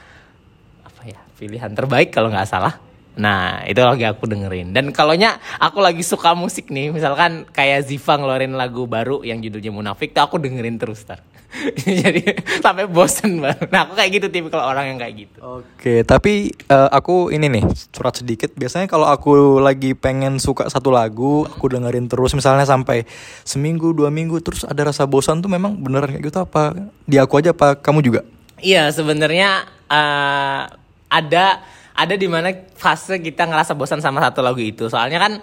pilihan 1.36 1.72
terbaik 1.72 2.12
kalau 2.15 2.32
nggak 2.32 2.48
salah. 2.48 2.80
Nah, 3.15 3.63
itu 3.63 3.80
lagi 3.80 4.04
aku 4.04 4.27
dengerin. 4.27 4.75
Dan 4.75 4.92
kalaunya 4.92 5.39
aku 5.60 5.80
lagi 5.80 6.04
suka 6.04 6.36
musik 6.36 6.68
nih, 6.68 6.92
misalkan 6.92 7.48
kayak 7.56 7.88
Ziva 7.88 8.20
ngeluarin 8.20 8.60
lagu 8.60 8.84
baru 8.92 9.24
yang 9.24 9.39
judulnya 9.39 9.72
Munafik, 9.72 10.12
tuh 10.12 10.24
aku 10.27 10.36
dengerin 10.36 10.75
terus 10.75 11.08
tar. 11.08 11.24
Jadi 12.04 12.36
sampai 12.60 12.84
bosen 12.92 13.39
banget. 13.39 13.72
Nah, 13.72 13.88
aku 13.88 13.96
kayak 13.96 14.12
gitu 14.20 14.27
tipe 14.27 14.51
kalau 14.51 14.68
orang 14.68 14.92
yang 14.92 15.00
kayak 15.00 15.15
gitu. 15.27 15.39
Oke, 15.39 16.04
tapi 16.04 16.51
uh, 16.68 16.92
aku 16.92 17.32
ini 17.32 17.48
nih 17.48 17.63
surat 17.96 18.20
sedikit. 18.20 18.51
Biasanya 18.51 18.92
kalau 18.92 19.08
aku 19.08 19.63
lagi 19.63 19.96
pengen 19.96 20.36
suka 20.44 20.68
satu 20.68 20.92
lagu, 20.92 21.48
aku 21.48 21.72
dengerin 21.72 22.12
terus 22.12 22.36
misalnya 22.36 22.68
sampai 22.68 23.08
seminggu, 23.48 23.96
dua 23.96 24.12
minggu 24.12 24.44
terus 24.44 24.68
ada 24.68 24.92
rasa 24.92 25.08
bosan 25.08 25.39
tuh 25.39 25.48
memang 25.48 25.80
beneran 25.80 26.20
kayak 26.20 26.24
gitu 26.27 26.39
apa? 26.44 26.75
Di 27.08 27.15
aku 27.15 27.39
aja 27.39 27.56
apa 27.56 27.80
kamu 27.80 28.04
juga? 28.04 28.22
Iya, 28.60 28.92
sebenarnya 28.92 29.63
uh, 29.88 30.85
ada 31.10 31.62
ada 31.96 32.16
di 32.20 32.28
mana 32.28 32.52
fase 32.76 33.24
kita 33.24 33.48
ngerasa 33.48 33.72
bosan 33.74 34.04
sama 34.04 34.20
satu 34.20 34.44
lagu 34.44 34.60
itu. 34.60 34.92
Soalnya 34.92 35.20
kan 35.22 35.34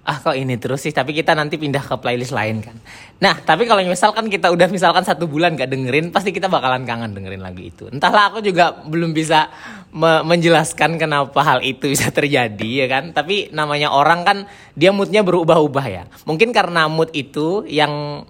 ah 0.00 0.16
kok 0.18 0.34
ini 0.34 0.58
terus 0.58 0.82
sih? 0.82 0.90
Tapi 0.90 1.14
kita 1.14 1.38
nanti 1.38 1.54
pindah 1.54 1.86
ke 1.86 1.94
playlist 2.02 2.34
lain 2.34 2.64
kan. 2.64 2.74
Nah 3.22 3.38
tapi 3.38 3.68
kalau 3.70 3.78
misalkan 3.86 4.26
kita 4.26 4.50
udah 4.50 4.66
misalkan 4.66 5.06
satu 5.06 5.30
bulan 5.30 5.54
gak 5.54 5.70
dengerin 5.70 6.10
pasti 6.10 6.34
kita 6.34 6.50
bakalan 6.50 6.82
kangen 6.82 7.14
dengerin 7.14 7.38
lagu 7.38 7.62
itu. 7.62 7.86
Entahlah 7.86 8.34
aku 8.34 8.42
juga 8.42 8.74
belum 8.90 9.14
bisa 9.14 9.52
me 9.94 10.26
menjelaskan 10.26 10.98
kenapa 10.98 11.40
hal 11.46 11.62
itu 11.62 11.86
bisa 11.86 12.10
terjadi 12.10 12.70
ya 12.84 12.86
kan? 12.90 13.14
Tapi 13.14 13.54
namanya 13.54 13.94
orang 13.94 14.26
kan 14.26 14.38
dia 14.74 14.90
moodnya 14.90 15.22
berubah-ubah 15.22 15.86
ya. 15.86 16.04
Mungkin 16.26 16.50
karena 16.50 16.90
mood 16.90 17.14
itu 17.14 17.62
yang 17.70 18.24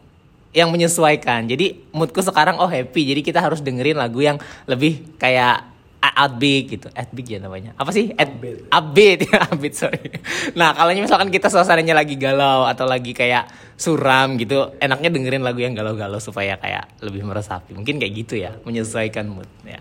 yang 0.50 0.74
menyesuaikan. 0.74 1.46
Jadi 1.46 1.94
moodku 1.94 2.20
sekarang 2.20 2.58
oh 2.58 2.66
happy. 2.66 3.14
Jadi 3.14 3.20
kita 3.22 3.38
harus 3.38 3.62
dengerin 3.62 3.96
lagu 3.96 4.18
yang 4.18 4.36
lebih 4.66 5.16
kayak 5.16 5.69
upbeat 6.00 6.64
gitu. 6.76 6.88
Upbeat 6.92 7.26
ya 7.28 7.38
namanya. 7.40 7.76
Apa 7.76 7.92
sih? 7.92 8.12
Upbeat. 8.12 8.68
Upbeat. 8.72 9.18
Ya 9.30 9.46
upbeat 9.46 9.74
sorry. 9.76 10.20
Nah 10.56 10.72
kalau 10.74 10.90
misalkan 10.96 11.28
kita 11.28 11.52
suasananya 11.52 11.94
lagi 11.94 12.16
galau 12.16 12.66
atau 12.66 12.88
lagi 12.88 13.12
kayak 13.12 13.46
suram 13.76 14.34
gitu 14.40 14.74
enaknya 14.80 15.12
dengerin 15.12 15.44
lagu 15.44 15.60
yang 15.62 15.72
galau-galau 15.76 16.18
supaya 16.18 16.56
kayak 16.56 17.00
lebih 17.04 17.24
meresapi. 17.24 17.76
Mungkin 17.76 18.00
kayak 18.00 18.12
gitu 18.26 18.40
ya 18.40 18.56
menyesuaikan 18.64 19.28
mood 19.28 19.48
ya. 19.64 19.80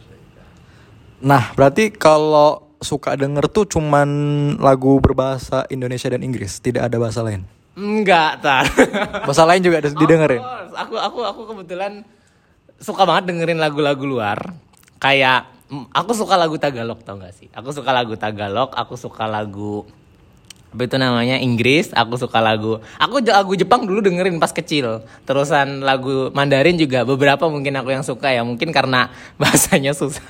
Nah 1.24 1.52
berarti 1.56 1.92
kalau 1.92 2.70
suka 2.80 3.16
denger 3.20 3.52
tuh 3.52 3.68
cuman 3.68 4.08
lagu 4.60 5.00
berbahasa 5.04 5.68
Indonesia 5.68 6.08
dan 6.08 6.24
Inggris 6.24 6.64
tidak 6.64 6.88
ada 6.88 6.96
bahasa 7.00 7.20
lain? 7.24 7.44
Enggak 7.80 8.44
tar. 8.44 8.68
Bahasa 9.28 9.48
lain 9.48 9.64
juga 9.64 9.80
ada 9.80 9.88
didengerin? 9.88 10.44
Aku 10.76 11.00
aku 11.00 11.20
aku 11.24 11.42
kebetulan 11.56 12.04
suka 12.76 13.08
banget 13.08 13.32
dengerin 13.32 13.56
lagu-lagu 13.56 14.04
luar. 14.04 14.52
Kayak 15.00 15.48
aku 15.94 16.12
suka 16.18 16.36
lagu 16.36 16.58
Tagalog 16.58 17.00
tau 17.06 17.18
gak 17.22 17.34
sih? 17.38 17.48
Aku 17.54 17.70
suka 17.70 17.94
lagu 17.94 18.18
Tagalog, 18.18 18.74
aku 18.74 18.98
suka 18.98 19.30
lagu 19.30 19.86
apa 20.70 20.86
itu 20.86 21.02
namanya 21.02 21.42
Inggris, 21.42 21.90
aku 21.98 22.14
suka 22.14 22.38
lagu. 22.38 22.78
Aku 23.02 23.26
lagu 23.26 23.58
Jepang 23.58 23.90
dulu 23.90 24.06
dengerin 24.06 24.38
pas 24.38 24.54
kecil. 24.54 25.02
Terusan 25.26 25.82
lagu 25.82 26.30
Mandarin 26.30 26.78
juga 26.78 27.02
beberapa 27.02 27.50
mungkin 27.50 27.74
aku 27.82 27.90
yang 27.90 28.06
suka 28.06 28.30
ya, 28.30 28.46
mungkin 28.46 28.70
karena 28.70 29.10
bahasanya 29.42 29.98
susah. 29.98 30.30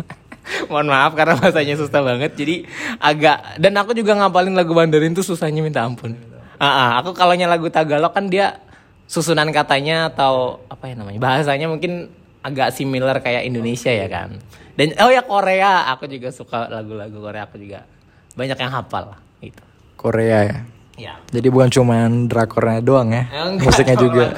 Mohon 0.71 0.95
maaf 0.95 1.11
karena 1.13 1.35
bahasanya 1.35 1.75
susah 1.75 1.99
banget. 1.99 2.39
Jadi 2.39 2.63
agak 3.03 3.59
dan 3.59 3.75
aku 3.83 3.91
juga 3.91 4.15
ngapalin 4.15 4.55
lagu 4.55 4.71
Mandarin 4.71 5.11
tuh 5.11 5.27
susahnya 5.27 5.59
minta 5.59 5.83
ampun. 5.83 6.15
Uh, 6.59 6.91
aku 7.03 7.15
kalau 7.15 7.35
lagu 7.35 7.67
Tagalog 7.67 8.15
kan 8.15 8.31
dia 8.31 8.63
susunan 9.11 9.47
katanya 9.51 10.11
atau 10.11 10.63
apa 10.71 10.91
ya 10.91 10.95
namanya 10.95 11.19
bahasanya 11.23 11.71
mungkin 11.71 12.11
agak 12.39 12.71
similar 12.71 13.19
kayak 13.19 13.43
Indonesia 13.43 13.91
ya 13.91 14.07
kan. 14.07 14.39
Dan 14.75 14.97
oh 14.99 15.11
ya 15.11 15.23
Korea, 15.23 15.87
aku 15.89 16.05
juga 16.09 16.29
suka 16.33 16.69
lagu-lagu 16.69 17.17
Korea 17.17 17.45
aku 17.47 17.57
juga 17.57 17.85
banyak 18.35 18.57
yang 18.57 18.71
hafal 18.71 19.15
lah 19.15 19.19
gitu. 19.41 19.63
Korea 19.99 20.39
ya. 20.47 20.59
Ya. 20.99 21.13
Jadi 21.31 21.47
bukan 21.47 21.71
cuma 21.71 21.95
drakornya 22.27 22.83
doang 22.83 23.15
ya, 23.15 23.23
Enggak, 23.31 23.71
musiknya 23.71 23.95
juga. 23.95 24.25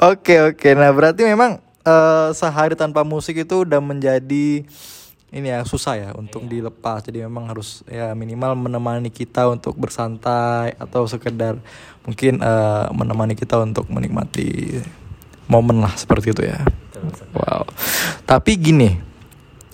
Oke 0.00 0.40
oke, 0.40 0.72
nah 0.72 0.88
berarti 0.94 1.28
memang 1.28 1.60
uh, 1.84 2.32
sehari 2.32 2.72
tanpa 2.72 3.04
musik 3.04 3.36
itu 3.36 3.68
udah 3.68 3.84
menjadi 3.84 4.64
ini 5.30 5.46
ya 5.46 5.62
susah 5.62 5.94
ya 5.94 6.10
untuk 6.16 6.46
iya. 6.46 6.50
dilepas. 6.58 7.06
Jadi 7.06 7.22
memang 7.22 7.52
harus 7.52 7.86
ya 7.86 8.16
minimal 8.16 8.58
menemani 8.58 9.12
kita 9.12 9.46
untuk 9.46 9.78
bersantai 9.78 10.74
atau 10.80 11.06
sekedar 11.06 11.58
mungkin 12.02 12.42
uh, 12.42 12.90
menemani 12.90 13.38
kita 13.38 13.60
untuk 13.62 13.86
menikmati 13.92 14.80
momen 15.46 15.82
lah 15.84 15.94
seperti 15.94 16.34
itu 16.34 16.42
ya. 16.48 16.58
Wow. 17.34 17.66
Tapi 18.26 18.52
gini, 18.60 18.90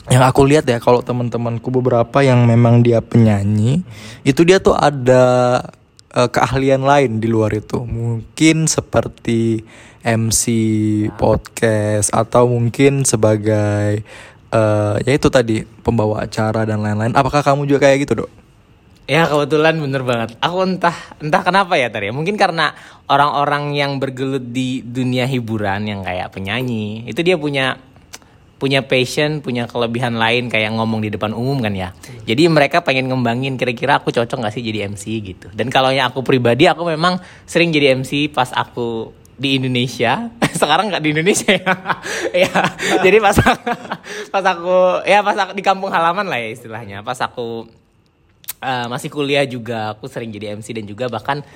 yang 0.07 0.23
aku 0.23 0.47
lihat 0.47 0.65
ya 0.71 0.79
kalau 0.79 1.03
teman-temanku 1.03 1.69
beberapa 1.75 2.23
yang 2.23 2.47
memang 2.47 2.81
dia 2.81 3.03
penyanyi, 3.03 3.83
itu 4.23 4.47
dia 4.47 4.63
tuh 4.63 4.79
ada 4.79 5.61
uh, 6.15 6.29
keahlian 6.31 6.87
lain 6.87 7.19
di 7.19 7.27
luar 7.27 7.51
itu. 7.53 7.83
Mungkin 7.83 8.71
seperti 8.71 9.67
MC 10.07 10.45
podcast 11.19 12.15
atau 12.15 12.47
mungkin 12.47 13.03
sebagai 13.03 14.07
uh, 14.55 14.95
ya 15.03 15.13
itu 15.13 15.27
tadi 15.27 15.67
pembawa 15.83 16.23
acara 16.23 16.63
dan 16.63 16.81
lain-lain. 16.81 17.19
Apakah 17.19 17.43
kamu 17.43 17.67
juga 17.67 17.91
kayak 17.91 18.07
gitu, 18.07 18.25
Dok? 18.25 18.46
Ya 19.07 19.31
kebetulan 19.31 19.79
bener 19.79 20.03
banget. 20.03 20.35
Aku 20.43 20.67
entah 20.67 20.95
entah 21.23 21.43
kenapa 21.47 21.79
ya 21.79 21.87
tadi. 21.87 22.11
Mungkin 22.11 22.35
karena 22.35 22.75
orang-orang 23.07 23.71
yang 23.79 24.03
bergelut 24.03 24.51
di 24.51 24.83
dunia 24.83 25.31
hiburan 25.31 25.87
yang 25.87 26.03
kayak 26.03 26.35
penyanyi 26.35 27.07
itu 27.07 27.23
dia 27.23 27.39
punya 27.39 27.79
punya 28.57 28.83
passion, 28.83 29.45
punya 29.45 29.69
kelebihan 29.69 30.17
lain 30.17 30.49
kayak 30.51 30.75
ngomong 30.75 31.07
di 31.07 31.15
depan 31.15 31.37
umum 31.37 31.63
kan 31.63 31.77
ya. 31.77 31.95
Jadi 32.27 32.51
mereka 32.51 32.83
pengen 32.83 33.07
ngembangin 33.07 33.55
kira-kira 33.55 34.03
aku 34.03 34.11
cocok 34.11 34.43
gak 34.43 34.55
sih 34.59 34.65
jadi 34.65 34.91
MC 34.91 35.05
gitu. 35.23 35.47
Dan 35.55 35.71
kalau 35.71 35.95
yang 35.95 36.11
aku 36.11 36.27
pribadi 36.27 36.67
aku 36.67 36.83
memang 36.89 37.23
sering 37.47 37.71
jadi 37.71 37.95
MC 37.95 38.33
pas 38.35 38.51
aku 38.51 39.15
di 39.37 39.61
Indonesia. 39.61 40.33
Sekarang 40.61 40.89
nggak 40.89 41.05
di 41.05 41.15
Indonesia 41.15 41.53
ya. 41.53 41.73
ya. 42.49 42.59
Jadi 43.05 43.17
pas 43.23 43.37
pas 44.35 44.45
aku 44.51 45.05
ya 45.07 45.21
pas 45.23 45.37
aku 45.37 45.53
di 45.55 45.63
kampung 45.63 45.93
halaman 45.93 46.27
lah 46.27 46.41
ya 46.41 46.49
istilahnya. 46.51 47.05
Pas 47.05 47.21
aku 47.21 47.69
uh, 48.67 48.87
masih 48.91 49.09
kuliah 49.09 49.47
juga 49.47 49.95
aku 49.95 50.11
sering 50.11 50.35
jadi 50.35 50.59
MC 50.59 50.75
dan 50.75 50.85
juga 50.85 51.07
bahkan 51.07 51.47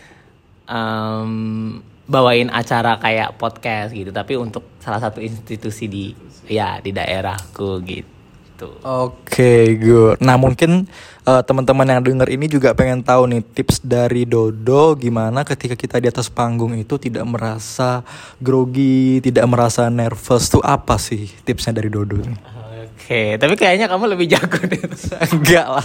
um, 0.71 1.83
bawain 2.07 2.51
acara 2.51 2.99
kayak 3.03 3.35
podcast 3.35 3.91
gitu 3.91 4.15
tapi 4.15 4.39
untuk 4.39 4.63
salah 4.79 5.03
satu 5.03 5.19
institusi 5.19 5.91
di 5.91 6.05
ya 6.47 6.79
di 6.79 6.95
daerahku 6.95 7.83
gitu 7.83 8.23
Oke, 8.61 8.85
okay, 8.85 9.65
good. 9.81 10.21
Nah, 10.21 10.37
mungkin 10.37 10.85
uh, 11.25 11.41
teman-teman 11.41 11.97
yang 11.97 12.05
denger 12.05 12.29
ini 12.29 12.45
juga 12.45 12.77
pengen 12.77 13.01
tahu 13.01 13.25
nih 13.33 13.41
tips 13.41 13.81
dari 13.81 14.29
Dodo 14.29 14.93
gimana 15.01 15.49
ketika 15.49 15.73
kita 15.73 15.97
di 15.97 16.13
atas 16.13 16.29
panggung 16.29 16.77
itu 16.77 17.01
tidak 17.01 17.25
merasa 17.25 18.05
grogi, 18.37 19.25
tidak 19.25 19.49
merasa 19.49 19.89
nervous 19.89 20.53
tuh 20.53 20.61
apa 20.61 21.01
sih 21.01 21.33
tipsnya 21.41 21.73
dari 21.73 21.89
Dodo 21.89 22.21
nih? 22.21 22.60
Oke, 23.11 23.43
tapi 23.43 23.59
kayaknya 23.59 23.91
kamu 23.91 24.15
lebih 24.15 24.31
jago 24.31 24.55
deh. 24.71 24.87
Enggak 25.35 25.67
lah. 25.67 25.83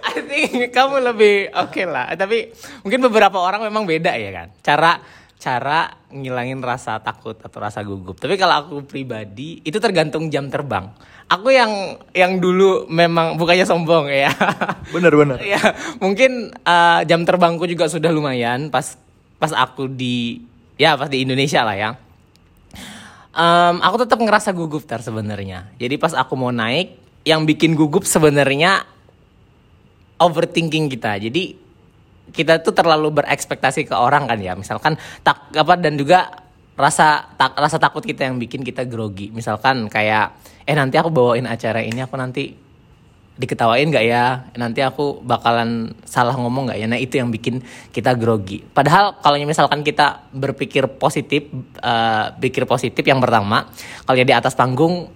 I 0.00 0.24
think 0.24 0.72
kamu 0.72 0.96
lebih 1.12 1.52
oke 1.52 1.76
okay 1.76 1.84
lah. 1.84 2.08
Tapi 2.16 2.56
mungkin 2.80 3.04
beberapa 3.04 3.36
orang 3.36 3.60
memang 3.68 3.84
beda 3.84 4.16
ya 4.16 4.32
kan. 4.32 4.48
Cara 4.64 4.96
cara 5.36 5.92
ngilangin 6.08 6.64
rasa 6.64 7.04
takut 7.04 7.36
atau 7.36 7.60
rasa 7.60 7.84
gugup. 7.84 8.16
Tapi 8.16 8.40
kalau 8.40 8.64
aku 8.64 8.88
pribadi 8.88 9.60
itu 9.60 9.76
tergantung 9.76 10.32
jam 10.32 10.48
terbang. 10.48 10.88
Aku 11.28 11.52
yang 11.52 12.00
yang 12.16 12.40
dulu 12.40 12.88
memang 12.88 13.36
bukannya 13.36 13.68
sombong 13.68 14.08
ya. 14.08 14.32
Bener 14.96 15.12
bener. 15.12 15.36
ya 15.44 15.60
mungkin 16.00 16.48
uh, 16.64 17.04
jam 17.04 17.28
terbangku 17.28 17.68
juga 17.68 17.92
sudah 17.92 18.08
lumayan 18.08 18.72
pas 18.72 18.96
pas 19.36 19.52
aku 19.52 19.84
di 19.84 20.48
ya 20.80 20.96
pas 20.96 21.12
di 21.12 21.28
Indonesia 21.28 21.60
lah 21.60 21.76
ya 21.76 21.92
um, 23.34 23.76
aku 23.82 23.96
tetap 24.06 24.18
ngerasa 24.18 24.50
gugup 24.54 24.86
tar 24.86 25.02
sebenarnya. 25.02 25.70
Jadi 25.78 25.94
pas 25.98 26.14
aku 26.14 26.34
mau 26.38 26.50
naik, 26.54 26.96
yang 27.24 27.44
bikin 27.44 27.76
gugup 27.76 28.08
sebenarnya 28.08 28.84
overthinking 30.20 30.88
kita. 30.88 31.20
Jadi 31.20 31.56
kita 32.30 32.62
tuh 32.62 32.72
terlalu 32.72 33.20
berekspektasi 33.20 33.90
ke 33.90 33.94
orang 33.96 34.30
kan 34.30 34.38
ya. 34.38 34.54
Misalkan 34.54 34.96
tak 35.26 35.50
apa 35.52 35.74
dan 35.76 35.98
juga 35.98 36.30
rasa 36.78 37.28
tak 37.36 37.58
rasa 37.58 37.76
takut 37.76 38.00
kita 38.00 38.24
yang 38.24 38.40
bikin 38.40 38.64
kita 38.64 38.86
grogi. 38.88 39.28
Misalkan 39.34 39.90
kayak 39.90 40.32
eh 40.64 40.76
nanti 40.76 40.96
aku 40.96 41.10
bawain 41.12 41.44
acara 41.44 41.82
ini 41.84 42.00
aku 42.00 42.16
nanti 42.16 42.69
diketawain 43.40 43.88
nggak 43.88 44.04
ya? 44.04 44.52
Nanti 44.60 44.84
aku 44.84 45.24
bakalan 45.24 45.96
salah 46.04 46.36
ngomong 46.36 46.68
nggak 46.68 46.78
ya? 46.78 46.86
Nah 46.86 47.00
itu 47.00 47.16
yang 47.16 47.32
bikin 47.32 47.64
kita 47.88 48.12
grogi. 48.20 48.60
Padahal 48.60 49.16
kalau 49.24 49.40
misalkan 49.40 49.80
kita 49.80 50.28
berpikir 50.36 50.84
positif 51.00 51.48
uh, 51.80 52.36
positif 52.68 53.00
yang 53.00 53.18
pertama 53.18 53.72
kalau 54.04 54.20
di 54.20 54.34
atas 54.36 54.52
panggung 54.52 55.08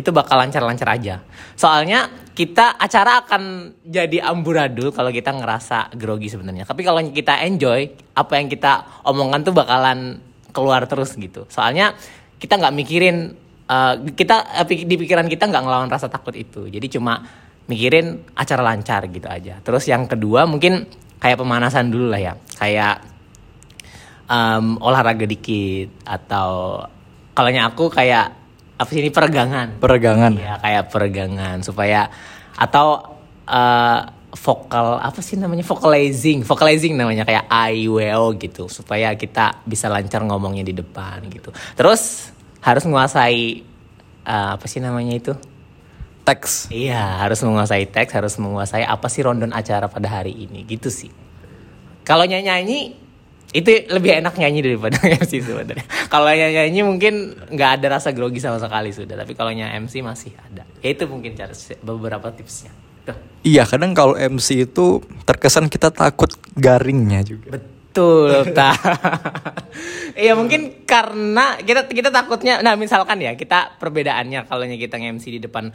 itu 0.00 0.08
bakal 0.16 0.40
lancar-lancar 0.40 0.88
aja. 0.96 1.20
Soalnya 1.60 2.08
kita 2.32 2.80
acara 2.80 3.20
akan 3.20 3.76
jadi 3.84 4.24
amburadul 4.24 4.96
kalau 4.96 5.12
kita 5.12 5.36
ngerasa 5.36 5.92
grogi 6.00 6.32
sebenarnya. 6.32 6.64
Tapi 6.64 6.80
kalau 6.80 7.04
kita 7.04 7.44
enjoy 7.44 7.92
apa 8.16 8.32
yang 8.40 8.48
kita 8.48 9.04
omongkan 9.04 9.44
tuh 9.44 9.52
bakalan 9.52 10.24
keluar 10.56 10.88
terus 10.88 11.12
gitu. 11.20 11.44
Soalnya 11.52 11.92
kita 12.40 12.56
nggak 12.56 12.72
mikirin 12.72 13.36
uh, 13.68 13.94
kita 14.16 14.64
di 14.72 14.96
pikiran 14.96 15.28
kita 15.28 15.46
nggak 15.52 15.62
ngelawan 15.68 15.92
rasa 15.92 16.08
takut 16.08 16.32
itu. 16.32 16.66
Jadi 16.66 16.96
cuma 16.96 17.20
mikirin 17.70 18.26
acara 18.34 18.66
lancar 18.66 19.06
gitu 19.06 19.30
aja. 19.30 19.62
Terus 19.62 19.86
yang 19.86 20.10
kedua 20.10 20.50
mungkin 20.50 20.90
kayak 21.22 21.38
pemanasan 21.38 21.94
dulu 21.94 22.10
lah 22.10 22.18
ya, 22.18 22.34
kayak 22.58 23.06
um, 24.26 24.82
olahraga 24.82 25.22
dikit 25.30 26.02
atau 26.02 26.82
kalau 27.30 27.48
aku 27.54 27.94
kayak 27.94 28.34
apa 28.74 28.90
sih 28.90 29.00
ini 29.06 29.14
peregangan. 29.14 29.78
Peregangan. 29.78 30.34
Iya 30.34 30.58
kayak 30.58 30.84
peregangan 30.90 31.62
supaya 31.62 32.10
atau 32.58 33.16
uh, 33.46 34.00
vokal 34.30 35.02
apa 35.02 35.20
sih 35.20 35.34
namanya 35.34 35.66
vocalizing, 35.66 36.46
vocalizing 36.46 36.94
namanya 36.94 37.26
kayak 37.26 37.50
I 37.50 37.90
W 37.90 37.98
O 38.14 38.30
gitu 38.38 38.70
supaya 38.70 39.12
kita 39.18 39.62
bisa 39.66 39.90
lancar 39.90 40.22
ngomongnya 40.22 40.62
di 40.62 40.74
depan 40.74 41.18
gitu. 41.28 41.50
Terus 41.74 42.32
harus 42.62 42.82
menguasai 42.86 43.60
uh, 44.24 44.54
apa 44.54 44.66
sih 44.70 44.78
namanya 44.78 45.18
itu? 45.18 45.32
Teks. 46.24 46.68
Iya, 46.70 47.24
harus 47.24 47.40
menguasai 47.42 47.88
teks, 47.90 48.12
harus 48.14 48.34
menguasai 48.36 48.84
apa 48.84 49.06
sih 49.08 49.24
rondon 49.24 49.50
acara 49.50 49.90
pada 49.90 50.20
hari 50.20 50.34
ini, 50.34 50.62
gitu 50.68 50.88
sih. 50.92 51.10
Kalau 52.04 52.24
nyanyi 52.24 52.96
itu 53.50 53.70
lebih 53.90 54.22
enak 54.22 54.38
nyanyi 54.38 54.62
daripada 54.62 54.94
MC 55.20 55.42
sebenarnya. 55.42 55.86
Kalau 56.06 56.30
nyanyi 56.30 56.80
mungkin 56.86 57.34
nggak 57.50 57.70
ada 57.82 57.98
rasa 57.98 58.14
grogi 58.14 58.38
sama 58.38 58.62
sekali 58.62 58.94
sudah, 58.94 59.18
tapi 59.18 59.34
kalau 59.34 59.50
nyanyi 59.50 59.86
MC 59.86 60.02
masih 60.06 60.32
ada. 60.38 60.62
Ya 60.82 60.88
itu 60.94 61.04
mungkin 61.10 61.34
cara 61.34 61.52
beberapa 61.82 62.30
tipsnya. 62.30 62.70
Tuh. 63.00 63.16
Iya, 63.42 63.64
kadang 63.64 63.96
kalau 63.96 64.14
MC 64.14 64.68
itu 64.68 65.00
terkesan 65.24 65.72
kita 65.72 65.88
takut 65.90 66.30
garingnya 66.54 67.24
juga. 67.24 67.58
Betul, 67.58 68.46
ta. 68.58 68.70
Iya 70.14 70.38
mungkin 70.38 70.86
karena 70.86 71.58
kita 71.58 71.90
kita 71.90 72.10
takutnya, 72.14 72.62
nah 72.62 72.78
misalkan 72.78 73.18
ya 73.18 73.34
kita 73.34 73.80
perbedaannya 73.82 74.46
kalau 74.46 74.62
kita 74.68 75.00
nge-MC 75.00 75.24
di 75.38 75.40
depan 75.42 75.74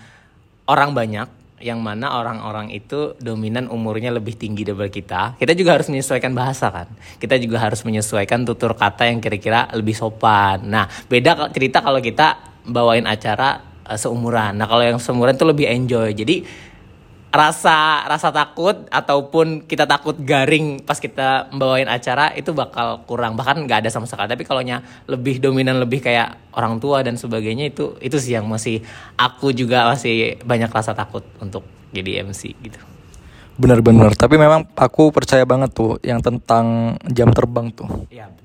orang 0.66 0.92
banyak 0.94 1.28
yang 1.64 1.80
mana 1.80 2.12
orang-orang 2.20 2.70
itu 2.76 3.16
dominan 3.18 3.72
umurnya 3.72 4.12
lebih 4.12 4.36
tinggi 4.36 4.68
daripada 4.68 4.92
kita. 4.92 5.22
Kita 5.40 5.56
juga 5.56 5.80
harus 5.80 5.88
menyesuaikan 5.88 6.36
bahasa 6.36 6.68
kan. 6.68 6.92
Kita 7.18 7.40
juga 7.40 7.64
harus 7.64 7.82
menyesuaikan 7.88 8.44
tutur 8.44 8.76
kata 8.76 9.08
yang 9.08 9.24
kira-kira 9.24 9.72
lebih 9.72 9.96
sopan. 9.96 10.68
Nah, 10.68 10.86
beda 11.08 11.50
cerita 11.56 11.80
kalau 11.80 12.04
kita 12.04 12.38
bawain 12.68 13.08
acara 13.08 13.64
uh, 13.88 13.98
seumuran. 13.98 14.60
Nah, 14.60 14.68
kalau 14.68 14.84
yang 14.84 15.00
seumuran 15.00 15.40
tuh 15.40 15.50
lebih 15.50 15.72
enjoy. 15.72 16.12
Jadi 16.12 16.44
rasa 17.36 18.08
rasa 18.08 18.32
takut 18.32 18.88
ataupun 18.88 19.68
kita 19.68 19.84
takut 19.84 20.16
garing 20.16 20.80
pas 20.82 21.00
kita 21.00 21.52
membawain 21.52 21.88
acara 21.88 22.32
itu 22.34 22.56
bakal 22.56 23.04
kurang. 23.04 23.36
Bahkan 23.36 23.68
nggak 23.68 23.86
ada 23.86 23.90
sama 23.92 24.08
sekali. 24.08 24.32
Tapi 24.32 24.44
kalau 24.48 24.64
lebih 25.12 25.44
dominan 25.44 25.80
lebih 25.80 26.00
kayak 26.00 26.56
orang 26.56 26.80
tua 26.80 27.04
dan 27.04 27.20
sebagainya 27.20 27.72
itu 27.72 28.00
itu 28.00 28.16
sih 28.16 28.40
yang 28.40 28.48
masih 28.48 28.80
aku 29.20 29.52
juga 29.52 29.88
masih 29.92 30.40
banyak 30.44 30.72
rasa 30.72 30.96
takut 30.96 31.24
untuk 31.44 31.68
jadi 31.92 32.24
MC 32.24 32.56
gitu. 32.64 32.80
Benar-benar. 33.56 34.16
Tapi 34.20 34.36
memang 34.36 34.68
aku 34.76 35.16
percaya 35.16 35.48
banget 35.48 35.72
tuh 35.72 35.96
yang 36.04 36.20
tentang 36.20 36.96
jam 37.08 37.32
terbang 37.32 37.72
tuh. 37.72 37.88
Benar 38.12 38.45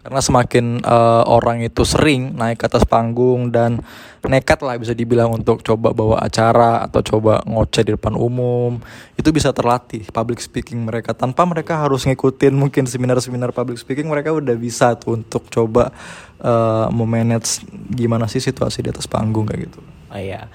karena 0.00 0.20
semakin 0.24 0.80
uh, 0.80 1.28
orang 1.28 1.60
itu 1.60 1.84
sering 1.84 2.32
naik 2.32 2.60
ke 2.60 2.66
atas 2.68 2.88
panggung 2.88 3.52
dan 3.52 3.84
nekat 4.24 4.60
lah 4.64 4.80
bisa 4.80 4.96
dibilang 4.96 5.32
untuk 5.32 5.60
coba 5.60 5.92
bawa 5.92 6.24
acara 6.24 6.84
atau 6.84 7.04
coba 7.04 7.44
ngoceh 7.44 7.84
di 7.84 7.92
depan 7.96 8.16
umum 8.16 8.80
itu 9.16 9.28
bisa 9.28 9.52
terlatih 9.52 10.04
public 10.08 10.40
speaking 10.40 10.88
mereka 10.88 11.12
tanpa 11.12 11.44
mereka 11.44 11.80
harus 11.84 12.08
ngikutin 12.08 12.56
mungkin 12.56 12.88
seminar-seminar 12.88 13.52
public 13.52 13.76
speaking 13.76 14.08
mereka 14.08 14.32
udah 14.32 14.56
bisa 14.56 14.96
tuh 14.96 15.20
untuk 15.20 15.48
coba 15.52 15.92
uh, 16.40 16.88
memanage 16.88 17.60
gimana 17.92 18.24
sih 18.24 18.40
situasi 18.40 18.80
di 18.80 18.88
atas 18.88 19.04
panggung 19.04 19.44
kayak 19.44 19.68
gitu. 19.68 19.80
Oh 20.10 20.20
iya. 20.20 20.48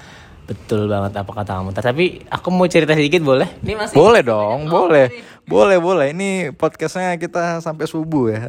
Betul 0.46 0.86
banget 0.86 1.18
apa 1.18 1.32
kata 1.34 1.52
kamu. 1.58 1.74
Tapi 1.74 2.06
aku 2.30 2.48
mau 2.54 2.70
cerita 2.70 2.94
sedikit 2.94 3.26
boleh? 3.26 3.50
Ini 3.66 3.74
masih 3.74 3.98
Boleh 3.98 4.22
dong, 4.22 4.70
oh, 4.70 4.86
boleh. 4.86 5.10
Boleh, 5.46 5.78
boleh. 5.82 6.08
Ini 6.14 6.54
podcastnya 6.54 7.18
kita 7.18 7.62
sampai 7.66 7.90
subuh 7.90 8.30
ya. 8.30 8.46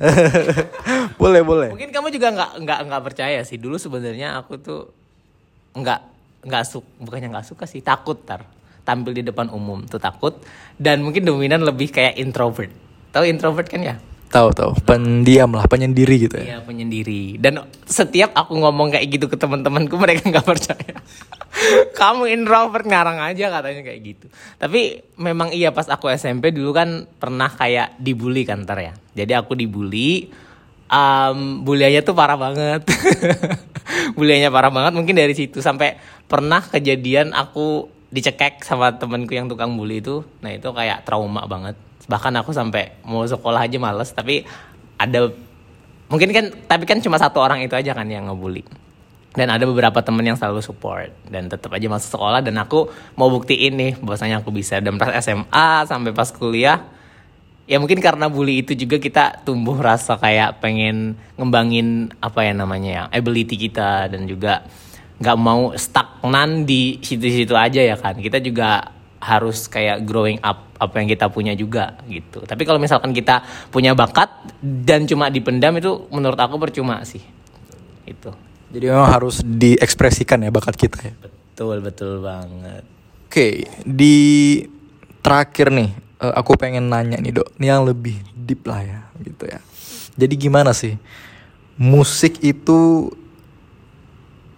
boleh, 1.21 1.41
boleh. 1.41 1.71
Mungkin 1.73 1.93
kamu 1.93 2.09
juga 2.13 2.33
nggak 2.37 2.51
nggak 2.65 2.79
nggak 2.89 3.03
percaya 3.03 3.41
sih. 3.45 3.57
Dulu 3.57 3.81
sebenarnya 3.81 4.37
aku 4.37 4.61
tuh 4.61 4.93
nggak 5.77 6.01
nggak 6.47 6.65
suka, 6.69 6.89
bukannya 7.01 7.29
nggak 7.33 7.49
suka 7.49 7.65
sih, 7.65 7.81
takut 7.81 8.21
tar 8.23 8.45
tampil 8.87 9.19
di 9.19 9.27
depan 9.27 9.51
umum 9.51 9.83
tuh 9.83 9.99
takut 9.99 10.39
dan 10.79 11.03
mungkin 11.03 11.27
dominan 11.27 11.67
lebih 11.67 11.91
kayak 11.91 12.15
introvert. 12.23 12.71
Tahu 13.11 13.27
introvert 13.27 13.67
kan 13.67 13.83
ya? 13.83 13.97
Tahu 14.27 14.51
tahu, 14.55 14.73
pendiam 14.83 15.51
lah, 15.55 15.67
penyendiri 15.71 16.29
gitu 16.29 16.37
ya. 16.39 16.45
Iya, 16.45 16.59
penyendiri. 16.63 17.39
Dan 17.39 17.67
setiap 17.87 18.35
aku 18.35 18.59
ngomong 18.59 18.95
kayak 18.95 19.07
gitu 19.07 19.27
ke 19.31 19.39
teman-temanku 19.39 19.95
mereka 19.99 20.27
nggak 20.27 20.47
percaya. 20.47 20.95
Kamu 21.99 22.29
introvert 22.29 22.85
ngarang 22.85 23.19
aja 23.23 23.49
katanya 23.49 23.83
kayak 23.83 24.01
gitu. 24.05 24.27
Tapi 24.61 25.01
memang 25.17 25.51
iya 25.57 25.73
pas 25.73 25.89
aku 25.89 26.13
SMP 26.13 26.53
dulu 26.53 26.77
kan 26.77 27.09
pernah 27.17 27.49
kayak 27.49 27.97
dibully 27.97 28.45
kan 28.45 28.69
ntar 28.69 28.79
ya. 28.81 28.93
Jadi 29.17 29.33
aku 29.33 29.57
dibully 29.57 30.29
um, 30.93 31.65
tuh 31.65 32.15
parah 32.15 32.37
banget. 32.37 32.85
buliannya 34.17 34.51
parah 34.51 34.73
banget 34.73 34.93
mungkin 34.95 35.15
dari 35.15 35.35
situ 35.35 35.63
sampai 35.63 35.99
pernah 36.27 36.63
kejadian 36.63 37.33
aku 37.33 37.91
dicekek 38.11 38.63
sama 38.63 38.95
temenku 38.95 39.35
yang 39.35 39.51
tukang 39.51 39.75
bully 39.75 40.03
itu 40.03 40.23
nah 40.43 40.51
itu 40.51 40.69
kayak 40.71 41.07
trauma 41.07 41.47
banget 41.47 41.75
bahkan 42.07 42.35
aku 42.39 42.55
sampai 42.55 42.95
mau 43.03 43.27
sekolah 43.27 43.67
aja 43.67 43.79
males 43.83 44.15
tapi 44.15 44.47
ada 44.97 45.31
mungkin 46.07 46.31
kan 46.31 46.45
tapi 46.71 46.87
kan 46.87 47.03
cuma 47.03 47.19
satu 47.19 47.43
orang 47.43 47.67
itu 47.67 47.75
aja 47.75 47.95
kan 47.95 48.07
yang 48.07 48.31
ngebully 48.31 48.63
dan 49.37 49.53
ada 49.53 49.69
beberapa 49.69 50.01
temen 50.01 50.25
yang 50.25 50.35
selalu 50.41 50.65
support. 50.65 51.13
Dan 51.29 51.53
tetap 51.53 51.69
aja 51.77 51.87
masuk 51.87 52.17
sekolah 52.17 52.41
dan 52.41 52.57
aku 52.57 52.89
mau 53.15 53.29
buktiin 53.29 53.77
nih 53.77 53.93
bahwasanya 54.01 54.41
aku 54.41 54.51
bisa. 54.51 54.81
Dan 54.81 54.97
pas 54.97 55.13
SMA 55.21 55.85
sampai 55.85 56.11
pas 56.17 56.33
kuliah 56.33 56.89
ya 57.69 57.77
mungkin 57.77 58.01
karena 58.01 58.33
bully 58.33 58.65
itu 58.65 58.73
juga 58.73 58.97
kita 58.97 59.45
tumbuh 59.45 59.77
rasa 59.77 60.17
kayak 60.17 60.63
pengen 60.65 61.19
ngembangin 61.37 62.15
apa 62.23 62.49
ya 62.49 62.57
namanya 62.57 62.91
ya 62.91 63.03
ability 63.13 63.61
kita. 63.61 64.09
Dan 64.09 64.25
juga 64.25 64.65
nggak 65.21 65.39
mau 65.39 65.77
stagnan 65.77 66.65
di 66.65 66.97
situ-situ 67.05 67.53
aja 67.53 67.85
ya 67.85 68.01
kan. 68.01 68.17
Kita 68.17 68.41
juga 68.41 68.97
harus 69.21 69.69
kayak 69.69 70.09
growing 70.09 70.41
up 70.41 70.73
apa 70.81 71.01
yang 71.01 71.09
kita 71.13 71.29
punya 71.29 71.53
juga 71.53 72.01
gitu. 72.09 72.41
Tapi 72.41 72.65
kalau 72.65 72.81
misalkan 72.81 73.13
kita 73.13 73.45
punya 73.69 73.93
bakat 73.93 74.33
dan 74.65 75.05
cuma 75.05 75.29
dipendam 75.29 75.77
itu 75.77 76.09
menurut 76.09 76.41
aku 76.41 76.57
percuma 76.57 77.05
sih. 77.05 77.21
Itu 78.07 78.46
Jadi 78.71 78.85
memang 78.91 79.09
harus 79.09 79.41
diekspresikan 79.47 80.43
ya 80.43 80.51
bakat 80.51 80.75
kita 80.75 80.99
ya. 81.01 81.15
betul 81.23 81.81
betul 81.81 82.21
banget 82.21 82.85
Oke, 83.27 83.69
di 83.83 84.17
terakhir 85.21 85.69
nih, 85.75 85.91
eh, 86.23 86.35
aku 86.39 86.55
pengen 86.55 86.89
nanya 86.89 87.19
nih 87.19 87.43
dok, 87.43 87.59
ini 87.59 87.67
yang 87.69 87.83
lebih 87.85 88.17
deep 88.33 88.65
lah 88.65 88.81
ya, 88.81 89.01
gitu 89.21 89.45
ya. 89.45 89.61
Jadi 90.17 90.35
gimana 90.41 90.73
sih 90.73 90.97
musik 91.77 92.41
itu 92.41 93.11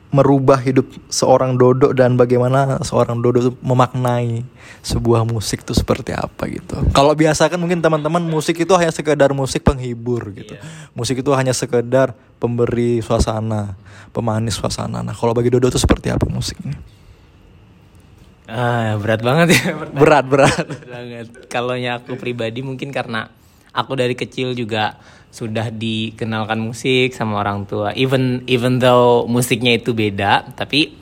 merubah 0.08 0.56
hidup 0.56 0.88
seorang 1.12 1.60
Dodo 1.60 1.92
dan 1.92 2.16
bagaimana 2.16 2.80
seorang 2.80 3.20
Dodo 3.20 3.52
memaknai 3.60 4.40
sebuah 4.80 5.28
musik 5.28 5.68
itu 5.68 5.76
seperti 5.76 6.16
apa 6.16 6.48
gitu. 6.48 6.80
Kalau 6.96 7.12
biasa 7.12 7.52
kan 7.52 7.60
mungkin 7.60 7.84
teman-teman 7.84 8.24
musik 8.24 8.56
itu 8.56 8.72
hanya 8.72 8.88
sekedar 8.88 9.36
musik 9.36 9.60
penghibur 9.60 10.32
gitu. 10.32 10.56
Musik 10.96 11.20
itu 11.20 11.30
hanya 11.36 11.52
sekedar 11.52 12.16
pemberi 12.40 13.04
suasana, 13.04 13.76
pemanis 14.16 14.56
suasana. 14.56 15.04
Nah, 15.04 15.12
kalau 15.12 15.36
bagi 15.36 15.52
Dodo 15.52 15.68
itu 15.68 15.80
seperti 15.80 16.08
apa 16.08 16.24
musiknya? 16.28 16.76
ah 18.48 18.96
berat 18.96 19.20
banget 19.20 19.60
ya 19.60 19.76
Berat, 19.92 20.24
berat. 20.24 20.64
banget. 20.88 21.26
Kalau 21.52 21.76
aku 21.76 22.16
pribadi 22.16 22.64
mungkin 22.64 22.88
karena 22.88 23.28
aku 23.78 23.94
dari 23.94 24.18
kecil 24.18 24.58
juga 24.58 24.98
sudah 25.30 25.70
dikenalkan 25.70 26.58
musik 26.58 27.14
sama 27.14 27.38
orang 27.38 27.62
tua. 27.62 27.94
Even 27.94 28.42
even 28.50 28.82
though 28.82 29.22
musiknya 29.30 29.78
itu 29.78 29.94
beda, 29.94 30.50
tapi 30.58 30.98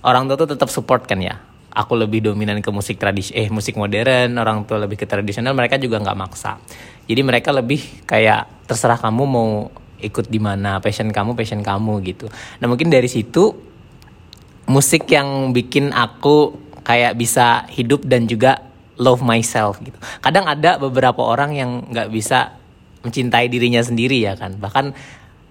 orang 0.00 0.24
tua 0.24 0.40
tuh 0.40 0.56
tetap 0.56 0.72
support 0.72 1.04
kan 1.04 1.20
ya. 1.20 1.36
Aku 1.74 1.98
lebih 1.98 2.22
dominan 2.22 2.62
ke 2.62 2.70
musik 2.70 3.02
tradisi 3.02 3.34
eh 3.34 3.50
musik 3.50 3.74
modern, 3.76 4.38
orang 4.38 4.62
tua 4.64 4.80
lebih 4.80 4.94
ke 4.94 5.10
tradisional, 5.10 5.52
mereka 5.52 5.76
juga 5.76 6.00
nggak 6.00 6.16
maksa. 6.16 6.56
Jadi 7.04 7.20
mereka 7.20 7.50
lebih 7.52 8.06
kayak 8.08 8.64
terserah 8.70 8.96
kamu 8.96 9.22
mau 9.26 9.68
ikut 9.98 10.30
di 10.30 10.38
mana, 10.38 10.78
passion 10.78 11.10
kamu, 11.10 11.34
passion 11.34 11.60
kamu 11.60 12.00
gitu. 12.06 12.30
Nah, 12.62 12.66
mungkin 12.70 12.94
dari 12.94 13.10
situ 13.10 13.52
musik 14.70 15.10
yang 15.10 15.52
bikin 15.52 15.92
aku 15.92 16.56
kayak 16.84 17.16
bisa 17.16 17.64
hidup 17.72 18.04
dan 18.04 18.28
juga 18.28 18.63
love 18.98 19.22
myself 19.22 19.80
gitu. 19.82 19.96
Kadang 20.22 20.46
ada 20.46 20.78
beberapa 20.78 21.20
orang 21.22 21.54
yang 21.54 21.70
nggak 21.90 22.08
bisa 22.10 22.54
mencintai 23.04 23.52
dirinya 23.52 23.84
sendiri 23.84 24.22
ya 24.24 24.38
kan, 24.38 24.56
bahkan 24.56 24.96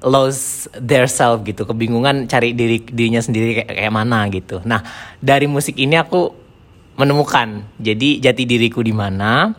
lose 0.03 0.67
their 0.75 1.08
self 1.08 1.47
gitu, 1.47 1.63
kebingungan 1.63 2.27
cari 2.27 2.51
diri 2.51 2.84
dirinya 2.84 3.23
sendiri 3.23 3.63
kayak, 3.63 3.71
kayak 3.71 3.93
mana 3.93 4.27
gitu. 4.27 4.60
Nah 4.67 4.84
dari 5.23 5.47
musik 5.47 5.79
ini 5.79 5.95
aku 5.95 6.43
menemukan 6.99 7.65
jadi 7.82 8.21
jati 8.21 8.43
diriku 8.45 8.84
di 8.86 8.93
mana 8.93 9.56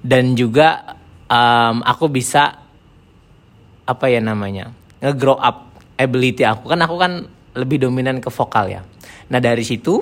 dan 0.00 0.32
juga 0.38 0.96
um, 1.28 1.84
aku 1.84 2.08
bisa 2.08 2.64
apa 3.88 4.06
ya 4.08 4.20
namanya 4.20 4.72
nge-grow 5.00 5.36
up 5.36 5.72
ability 5.96 6.44
aku 6.44 6.68
kan 6.68 6.80
aku 6.80 6.96
kan 6.96 7.12
lebih 7.56 7.82
dominan 7.82 8.22
ke 8.22 8.30
vokal 8.30 8.70
ya. 8.70 8.82
Nah 9.28 9.40
dari 9.42 9.66
situ 9.66 9.98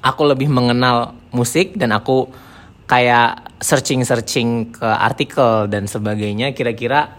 aku 0.00 0.22
lebih 0.26 0.48
mengenal 0.48 1.21
musik 1.32 1.74
dan 1.80 1.96
aku 1.96 2.28
kayak 2.86 3.56
searching-searching 3.64 4.76
ke 4.76 4.84
artikel 4.84 5.66
dan 5.66 5.88
sebagainya 5.88 6.52
kira-kira 6.52 7.16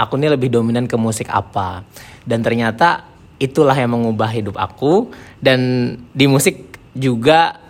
aku 0.00 0.16
ini 0.16 0.32
lebih 0.32 0.48
dominan 0.48 0.88
ke 0.88 0.96
musik 0.96 1.28
apa. 1.28 1.84
Dan 2.24 2.40
ternyata 2.40 3.04
itulah 3.36 3.76
yang 3.76 3.92
mengubah 3.92 4.32
hidup 4.32 4.56
aku. 4.56 5.12
Dan 5.36 5.92
di 6.16 6.24
musik 6.24 6.80
juga 6.96 7.60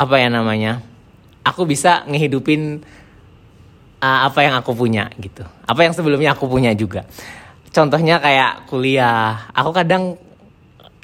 apa 0.00 0.16
ya 0.16 0.32
namanya 0.32 0.80
aku 1.44 1.68
bisa 1.68 2.04
ngehidupin 2.08 2.80
uh, 4.00 4.20
apa 4.26 4.40
yang 4.42 4.54
aku 4.58 4.72
punya 4.74 5.08
gitu. 5.20 5.44
Apa 5.64 5.86
yang 5.86 5.94
sebelumnya 5.94 6.34
aku 6.34 6.50
punya 6.50 6.74
juga. 6.74 7.06
Contohnya 7.70 8.18
kayak 8.18 8.66
kuliah. 8.66 9.50
Aku 9.54 9.70
kadang 9.70 10.18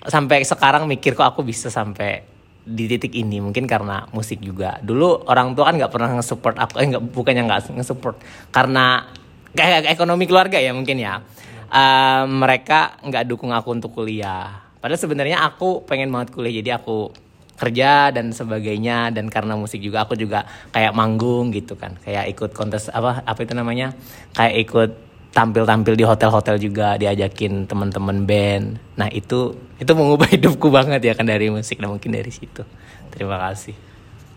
sampai 0.07 0.43
sekarang 0.43 0.91
mikir 0.91 1.15
kok 1.15 1.27
aku 1.27 1.47
bisa 1.47 1.71
sampai 1.71 2.36
di 2.67 2.91
titik 2.91 3.15
ini 3.15 3.39
mungkin 3.39 3.71
karena 3.71 4.11
musik 4.11 4.43
juga. 4.43 4.83
Dulu 4.83 5.31
orang 5.31 5.55
tua 5.55 5.71
kan 5.71 5.79
nggak 5.79 5.93
pernah 5.95 6.11
nge-support 6.19 6.59
aku 6.59 6.83
eh 6.83 6.87
nggak 6.91 7.05
bukannya 7.15 7.47
nggak 7.47 7.79
nge-support 7.79 8.19
karena 8.51 9.07
kayak 9.55 9.87
ekonomi 9.87 10.27
keluarga 10.27 10.59
ya 10.59 10.75
mungkin 10.75 10.99
ya. 10.99 11.23
Eh, 11.71 12.23
mereka 12.27 12.99
nggak 13.07 13.25
dukung 13.31 13.55
aku 13.55 13.71
untuk 13.71 13.95
kuliah. 13.95 14.67
Padahal 14.83 14.99
sebenarnya 14.99 15.47
aku 15.47 15.87
pengen 15.87 16.11
banget 16.11 16.35
kuliah 16.35 16.55
jadi 16.59 16.83
aku 16.83 17.15
kerja 17.57 18.11
dan 18.11 18.35
sebagainya. 18.35 19.15
Dan 19.15 19.31
karena 19.31 19.55
musik 19.55 19.79
juga 19.79 20.03
aku 20.03 20.19
juga 20.19 20.43
kayak 20.75 20.91
manggung 20.91 21.55
gitu 21.55 21.79
kan. 21.79 21.95
Kayak 22.03 22.35
ikut 22.35 22.51
kontes 22.51 22.91
apa 22.91 23.23
apa 23.23 23.39
itu 23.43 23.55
namanya? 23.55 23.95
Kayak 24.35 24.55
ikut 24.67 24.91
tampil-tampil 25.37 25.93
di 26.01 26.05
hotel-hotel 26.09 26.57
juga 26.57 26.97
diajakin 26.97 27.69
teman-teman 27.69 28.25
band. 28.25 28.81
Nah 28.97 29.13
itu 29.13 29.53
itu 29.77 29.93
mengubah 29.93 30.25
hidupku 30.35 30.73
banget 30.73 31.05
ya 31.05 31.13
kan 31.13 31.29
dari 31.29 31.53
musik 31.53 31.77
nah 31.77 31.93
mungkin 31.93 32.17
dari 32.17 32.33
situ. 32.33 32.65
Terima 33.13 33.37
kasih. 33.37 33.77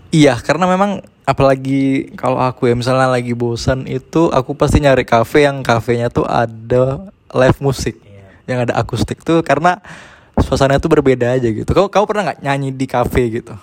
Iya, 0.09 0.35
karena 0.41 0.65
memang 0.65 1.05
apalagi 1.23 2.11
kalau 2.17 2.41
aku 2.41 2.67
ya 2.67 2.73
misalnya 2.73 3.07
lagi 3.07 3.37
bosan 3.37 3.85
itu 3.85 4.33
aku 4.33 4.57
pasti 4.57 4.81
nyari 4.81 5.05
kafe 5.05 5.45
yang 5.45 5.61
kafenya 5.61 6.09
tuh 6.09 6.25
ada 6.25 7.13
live 7.29 7.59
musik, 7.61 7.93
yang 8.49 8.65
ada 8.65 8.73
akustik 8.73 9.21
tuh 9.21 9.45
karena 9.45 9.77
suasananya 10.41 10.81
tuh 10.81 10.89
berbeda 10.89 11.37
aja 11.37 11.45
gitu. 11.45 11.69
Kau 11.77 11.87
kau 11.93 12.09
pernah 12.09 12.33
nggak 12.33 12.41
nyanyi 12.41 12.73
di 12.73 12.89
kafe 12.89 13.29
gitu? 13.29 13.53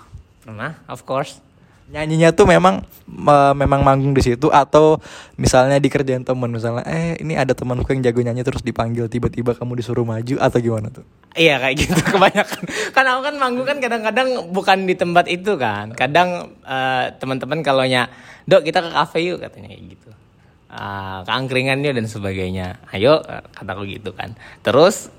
pernah 0.46 0.78
of 0.86 1.02
course 1.02 1.42
Nyanyinya 1.86 2.34
tuh 2.34 2.50
memang 2.50 2.82
me- 3.06 3.54
memang 3.54 3.86
manggung 3.86 4.10
di 4.10 4.18
situ 4.18 4.50
atau 4.50 4.98
misalnya 5.38 5.78
dikerjain 5.78 6.26
temen 6.26 6.50
misalnya 6.50 6.82
eh 6.82 7.14
ini 7.22 7.38
ada 7.38 7.54
temanku 7.54 7.86
yang 7.94 8.02
jago 8.02 8.26
nyanyi 8.26 8.42
terus 8.42 8.66
dipanggil 8.66 9.06
tiba-tiba 9.06 9.54
kamu 9.54 9.78
disuruh 9.78 10.02
maju 10.02 10.34
atau 10.42 10.58
gimana 10.58 10.90
tuh? 10.90 11.06
Iya 11.38 11.62
kayak 11.62 11.76
gitu 11.78 12.00
kebanyakan. 12.10 12.62
Kan 12.90 13.04
aku 13.06 13.20
kan 13.22 13.34
manggung 13.38 13.66
kan 13.70 13.78
kadang-kadang 13.78 14.50
bukan 14.50 14.88
di 14.90 14.98
tempat 14.98 15.30
itu 15.30 15.54
kan. 15.54 15.94
Kadang 15.94 16.58
eh, 16.66 17.14
teman-teman 17.22 17.62
kalau 17.62 17.86
nya, 17.86 18.10
"Dok, 18.50 18.66
kita 18.66 18.82
ke 18.82 18.90
kafe 18.90 19.18
yuk," 19.22 19.38
katanya 19.38 19.70
kayak 19.70 19.84
gitu. 19.94 20.10
Ah, 20.66 21.22
ke 21.22 21.30
angkringan 21.30 21.86
yuk 21.86 21.94
dan 21.94 22.10
sebagainya. 22.10 22.82
Ayo 22.90 23.22
kataku 23.54 23.86
gitu 23.86 24.10
kan. 24.10 24.34
Terus 24.66 25.14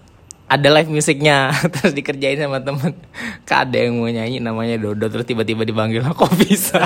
ada 0.48 0.68
live 0.80 0.88
musiknya 0.88 1.52
terus 1.76 1.92
dikerjain 1.92 2.40
sama 2.40 2.64
temen. 2.64 2.96
Kak 3.44 3.68
ada 3.68 3.84
yang 3.84 4.00
mau 4.00 4.08
nyanyi 4.08 4.40
namanya 4.40 4.80
Dodo 4.80 5.12
terus 5.12 5.28
tiba-tiba 5.28 5.68
dipanggil 5.68 6.00
kok 6.08 6.32
bisa. 6.48 6.80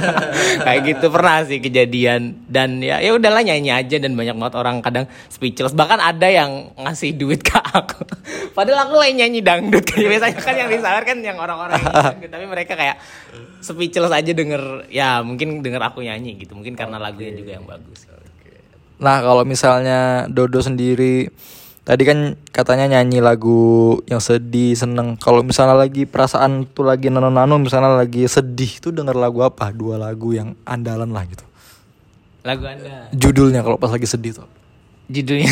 Kayak 0.66 0.82
gitu 0.90 1.14
pernah 1.14 1.46
sih 1.46 1.62
kejadian. 1.62 2.42
Dan 2.50 2.82
ya 2.82 2.98
ya 2.98 3.14
udahlah 3.14 3.46
nyanyi 3.46 3.70
aja 3.70 4.02
dan 4.02 4.18
banyak 4.18 4.34
banget 4.34 4.56
orang 4.58 4.82
kadang 4.82 5.06
speechless. 5.30 5.78
Bahkan 5.78 6.02
ada 6.02 6.26
yang 6.26 6.74
ngasih 6.74 7.14
duit 7.14 7.46
ke 7.46 7.54
aku. 7.54 8.02
Padahal 8.58 8.90
aku 8.90 8.98
lagi 8.98 9.14
nyanyi 9.22 9.46
dangdut. 9.46 9.86
Kayak 9.86 10.10
biasanya 10.18 10.42
kan 10.42 10.56
yang 10.58 10.70
disawer 10.74 11.04
kan 11.06 11.18
yang 11.22 11.38
orang-orang 11.38 11.80
tapi 12.22 12.46
mereka 12.50 12.74
kayak 12.74 12.98
speechless 13.62 14.10
aja 14.10 14.34
denger 14.34 14.90
ya 14.90 15.22
mungkin 15.22 15.62
denger 15.62 15.86
aku 15.86 16.02
nyanyi 16.02 16.34
gitu. 16.42 16.58
Mungkin 16.58 16.74
karena 16.74 16.98
lagunya 16.98 17.38
juga 17.38 17.62
yang 17.62 17.70
bagus. 17.70 18.10
Nah 19.02 19.22
kalau 19.22 19.46
misalnya 19.46 20.30
Dodo 20.30 20.62
sendiri 20.62 21.30
tadi 21.82 22.04
kan 22.06 22.38
katanya 22.54 22.98
nyanyi 22.98 23.20
lagu 23.20 24.00
yang 24.06 24.22
sedih 24.22 24.78
seneng. 24.78 25.18
Kalau 25.18 25.42
misalnya 25.42 25.78
lagi 25.78 26.06
perasaan 26.06 26.70
tuh 26.70 26.86
lagi 26.86 27.10
nano-nano 27.10 27.58
misalnya 27.58 27.94
lagi 27.94 28.26
sedih 28.30 28.80
tuh 28.80 28.94
denger 28.94 29.18
lagu 29.18 29.42
apa? 29.42 29.74
Dua 29.74 29.98
lagu 29.98 30.34
yang 30.34 30.54
andalan 30.66 31.10
lah 31.10 31.26
gitu. 31.26 31.46
lagu 32.42 32.66
anda 32.66 33.06
Judulnya 33.14 33.62
kalau 33.62 33.78
pas 33.78 33.94
lagi 33.94 34.10
sedih 34.10 34.42
tuh. 34.42 34.50
judulnya 35.12 35.52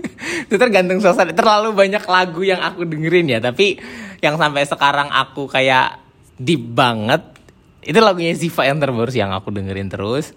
itu 0.50 0.56
tergantung 0.58 0.98
suasana 0.98 1.30
terlalu 1.30 1.72
banyak 1.72 2.02
lagu 2.04 2.42
yang 2.42 2.58
aku 2.58 2.82
dengerin 2.82 3.30
ya 3.30 3.38
tapi 3.38 3.78
yang 4.18 4.34
sampai 4.34 4.66
sekarang 4.66 5.08
aku 5.14 5.46
kayak 5.46 6.02
deep 6.36 6.60
banget 6.74 7.22
itu 7.86 7.98
lagunya 8.02 8.34
Ziva 8.34 8.66
yang 8.66 8.82
terbaru 8.82 9.08
sih 9.08 9.22
yang 9.22 9.30
aku 9.30 9.54
dengerin 9.54 9.86
terus 9.86 10.34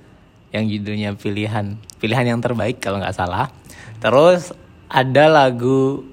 yang 0.54 0.70
judulnya 0.70 1.18
pilihan 1.18 1.82
pilihan 1.98 2.26
yang 2.30 2.40
terbaik 2.40 2.78
kalau 2.78 3.02
nggak 3.02 3.18
salah 3.18 3.50
terus 3.98 4.54
ada 4.90 5.26
lagu 5.30 6.04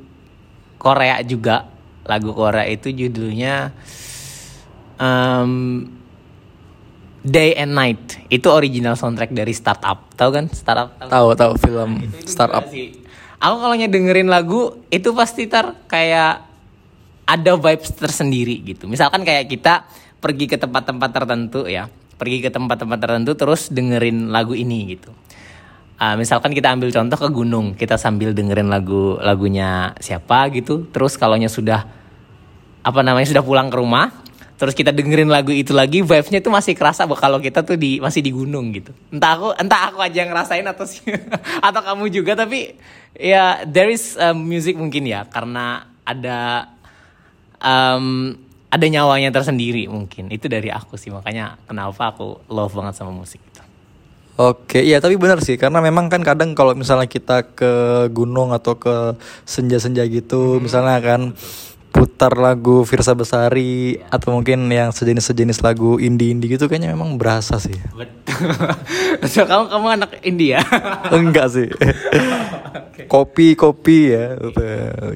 Korea 0.76 1.24
juga 1.24 1.66
lagu 2.06 2.30
Korea 2.36 2.68
itu 2.68 2.92
judulnya 2.92 3.74
em, 5.00 5.52
Day 7.26 7.58
and 7.58 7.74
Night 7.74 8.22
itu 8.30 8.46
original 8.46 8.94
soundtrack 8.94 9.34
dari 9.34 9.50
Startup. 9.50 9.98
Tahu 10.14 10.30
kan 10.30 10.46
Startup? 10.54 10.94
Tahu 10.94 11.34
tahu 11.34 11.52
film 11.58 12.06
juga 12.06 12.22
startup. 12.22 12.70
Aku 13.42 13.56
kalau 13.58 13.74
dengerin 13.74 14.30
lagu 14.30 14.78
itu 14.94 15.10
pasti 15.10 15.50
tar 15.50 15.74
kayak 15.90 16.46
ada 17.26 17.52
vibes 17.58 17.90
tersendiri 17.98 18.62
gitu. 18.62 18.86
Misalkan 18.86 19.26
kayak 19.26 19.50
kita 19.50 19.84
pergi 20.22 20.46
ke 20.46 20.56
tempat-tempat 20.56 21.10
tertentu 21.10 21.66
ya, 21.66 21.90
pergi 22.16 22.38
ke 22.46 22.50
tempat-tempat 22.54 22.98
tertentu 23.02 23.34
terus 23.34 23.68
dengerin 23.74 24.30
lagu 24.30 24.54
ini 24.54 24.94
gitu. 24.94 25.10
Ah, 25.96 26.12
misalkan 26.12 26.52
kita 26.52 26.76
ambil 26.76 26.92
contoh 26.92 27.16
ke 27.16 27.28
gunung, 27.32 27.66
kita 27.72 27.96
sambil 27.96 28.36
dengerin 28.36 28.68
lagu 28.68 29.16
lagunya 29.16 29.96
siapa 29.96 30.44
gitu. 30.52 30.84
Terus 30.92 31.16
kalaunya 31.16 31.48
sudah 31.48 31.88
apa 32.84 33.00
namanya 33.00 33.24
sudah 33.24 33.40
pulang 33.40 33.72
ke 33.72 33.80
rumah, 33.80 34.12
terus 34.60 34.76
kita 34.76 34.92
dengerin 34.92 35.32
lagu 35.32 35.56
itu 35.56 35.72
lagi, 35.72 36.04
vibes-nya 36.04 36.44
tuh 36.44 36.52
masih 36.52 36.76
kerasa 36.76 37.08
kalau 37.16 37.40
kita 37.40 37.64
tuh 37.64 37.80
di 37.80 37.96
masih 37.98 38.20
di 38.20 38.28
gunung 38.28 38.76
gitu. 38.76 38.92
Entah 39.08 39.40
aku 39.40 39.48
entah 39.56 39.88
aku 39.88 39.98
aja 40.04 40.16
yang 40.20 40.30
ngerasain 40.36 40.68
atau 40.68 40.84
si- 40.84 41.00
atau 41.66 41.80
kamu 41.80 42.12
juga 42.12 42.36
tapi 42.36 42.76
ya 43.16 43.64
there 43.64 43.88
is 43.88 44.20
uh, 44.20 44.36
music 44.36 44.76
mungkin 44.76 45.08
ya 45.08 45.24
karena 45.32 45.88
ada 46.04 46.70
um, 47.58 48.36
ada 48.68 48.84
nyawanya 48.84 49.32
tersendiri 49.32 49.88
mungkin. 49.88 50.28
Itu 50.28 50.46
dari 50.52 50.68
aku 50.68 51.00
sih 51.00 51.08
makanya 51.08 51.56
kenapa 51.64 52.12
aku 52.12 52.44
love 52.52 52.76
banget 52.76 53.00
sama 53.00 53.16
musik 53.16 53.40
gitu. 53.40 53.65
Oke, 54.36 54.84
iya 54.84 55.00
tapi 55.00 55.16
benar 55.16 55.40
sih 55.40 55.56
karena 55.56 55.80
memang 55.80 56.12
kan 56.12 56.20
kadang 56.20 56.52
kalau 56.52 56.76
misalnya 56.76 57.08
kita 57.08 57.56
ke 57.56 58.04
gunung 58.12 58.52
atau 58.52 58.76
ke 58.76 59.16
senja-senja 59.48 60.04
gitu, 60.04 60.60
misalnya 60.60 61.00
kan 61.00 61.32
putar 61.96 62.36
lagu 62.36 62.84
Firsa 62.84 63.16
Besari 63.16 63.96
atau 64.12 64.36
mungkin 64.36 64.68
yang 64.68 64.92
sejenis-sejenis 64.92 65.64
lagu 65.64 65.96
indie-indie 65.96 66.52
gitu 66.52 66.68
kayaknya 66.68 66.92
memang 66.92 67.16
berasa 67.16 67.56
sih. 67.56 67.72
Betul. 67.96 68.52
Betul, 69.24 69.44
kamu 69.48 69.64
kamu 69.72 69.86
anak 69.96 70.10
India. 70.20 70.60
Enggak 71.16 71.56
sih. 71.56 71.72
Kopi 73.08 73.56
kopi 73.56 74.12
ya. 74.12 74.36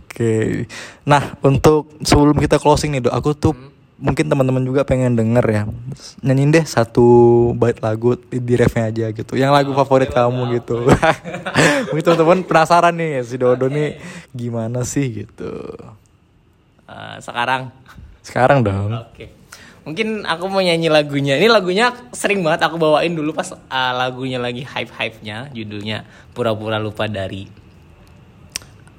Oke. 0.00 0.64
Nah, 1.04 1.37
untuk 1.44 2.00
sebelum 2.00 2.40
kita 2.40 2.56
closing 2.56 2.96
nih, 2.96 3.04
Dok, 3.04 3.12
aku 3.12 3.30
tuh 3.37 3.52
mungkin 4.00 4.26
teman-teman 4.26 4.64
juga 4.64 4.82
pengen 4.82 5.14
denger 5.14 5.46
ya. 5.46 5.62
Nyanyiin 6.24 6.50
deh 6.56 6.64
satu 6.64 7.06
bait 7.54 7.76
lagu 7.84 8.16
di, 8.16 8.40
di 8.40 8.54
refnya 8.56 8.88
aja 8.88 9.06
gitu. 9.12 9.36
Yang 9.36 9.52
lagu 9.52 9.70
favorit 9.76 10.10
kamu 10.10 10.58
gitu. 10.58 10.88
mungkin 11.92 12.02
teman-teman 12.02 12.40
penasaran 12.48 12.96
nih 12.96 13.20
si 13.22 13.36
Dodo 13.36 13.68
nih 13.68 14.00
gimana 14.32 14.82
sih 14.82 15.24
gitu. 15.24 15.76
Eh, 16.90 17.16
sekarang 17.22 17.70
Sekarang 18.20 18.60
dong. 18.60 18.92
Oke. 18.94 19.32
Mungkin 19.80 20.28
aku 20.28 20.44
mau 20.52 20.60
nyanyi 20.60 20.92
lagunya. 20.92 21.40
Ini 21.40 21.48
lagunya 21.48 21.90
sering 22.12 22.44
banget 22.44 22.68
aku 22.68 22.76
bawain 22.76 23.16
dulu 23.16 23.32
pas 23.32 23.48
uh, 23.56 23.92
lagunya 23.96 24.36
lagi 24.36 24.60
hype-hype-nya. 24.62 25.50
Judulnya 25.56 26.04
Pura-pura 26.36 26.76
lupa 26.76 27.08
dari 27.08 27.48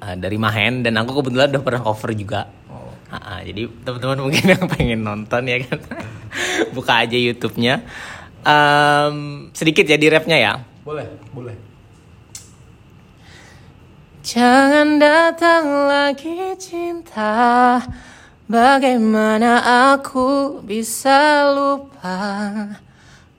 uh, 0.02 0.16
dari 0.18 0.38
Mahen 0.42 0.82
dan 0.82 0.98
aku 0.98 1.22
kebetulan 1.22 1.54
udah 1.54 1.64
pernah 1.64 1.82
cover 1.86 2.12
juga. 2.18 2.50
Jadi 3.20 3.68
teman-teman 3.84 4.20
mungkin 4.30 4.46
yang 4.56 4.66
pengen 4.72 5.02
nonton 5.04 5.44
ya 5.44 5.58
kan. 5.68 5.80
Buka 6.76 7.04
aja 7.04 7.18
YouTube-nya. 7.20 7.84
Em, 8.42 9.16
sedikit 9.52 9.84
ya 9.84 10.00
di 10.00 10.08
rapnya 10.08 10.38
ya. 10.40 10.54
Boleh, 10.88 11.06
boleh. 11.36 11.72
Jangan 14.22 15.02
datang 15.02 15.90
lagi 15.90 16.54
cinta 16.62 17.82
Bagaimana 18.46 19.66
aku 19.98 20.62
bisa 20.62 21.50
lupa 21.50 22.54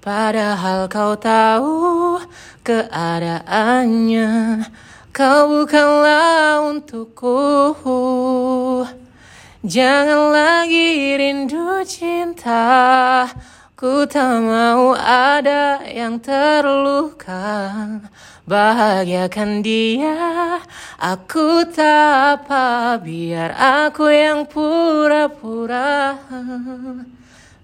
Padahal 0.02 0.90
kau 0.90 1.14
tahu 1.14 2.18
keadaannya 2.66 4.30
Kau 5.14 5.40
bukanlah 5.46 6.66
untukku 6.66 7.38
Jangan 9.62 10.34
lagi 10.34 11.14
rindu 11.14 11.86
cinta. 11.86 13.30
Ku 13.78 14.02
tak 14.10 14.42
mau 14.42 14.90
ada 14.98 15.78
yang 15.86 16.18
terluka. 16.18 17.70
Bahagiakan 18.42 19.62
dia. 19.62 20.18
Aku 20.98 21.62
tak 21.70 22.42
apa 22.42 22.98
Biar 22.98 23.54
aku 23.54 24.10
yang 24.10 24.50
pura-pura. 24.50 26.18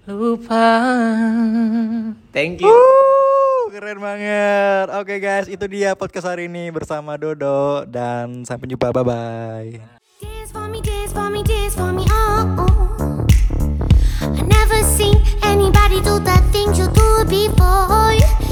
Lupa. 0.07 0.71
Thank 2.31 2.63
you. 2.63 2.71
Uh, 2.71 3.75
keren 3.75 3.99
banget. 3.99 4.87
Oke 4.95 5.19
guys, 5.19 5.51
itu 5.51 5.67
dia 5.67 5.99
podcast 5.99 6.31
hari 6.31 6.47
ini 6.47 6.71
bersama 6.71 7.19
Dodo. 7.19 7.83
Dan 7.83 8.47
sampai 8.47 8.71
jumpa. 8.71 8.87
for 11.19 11.29
me, 11.29 11.43
dance 11.43 11.75
for 11.75 11.91
me, 11.91 12.05
oh, 12.09 12.55
oh. 12.59 13.27
I 14.21 14.41
never 14.41 14.79
seen 14.83 15.21
anybody 15.43 15.97
do 15.97 16.19
the 16.19 16.37
things 16.51 16.77
you 16.79 16.87
do 16.91 17.25
before. 17.25 18.48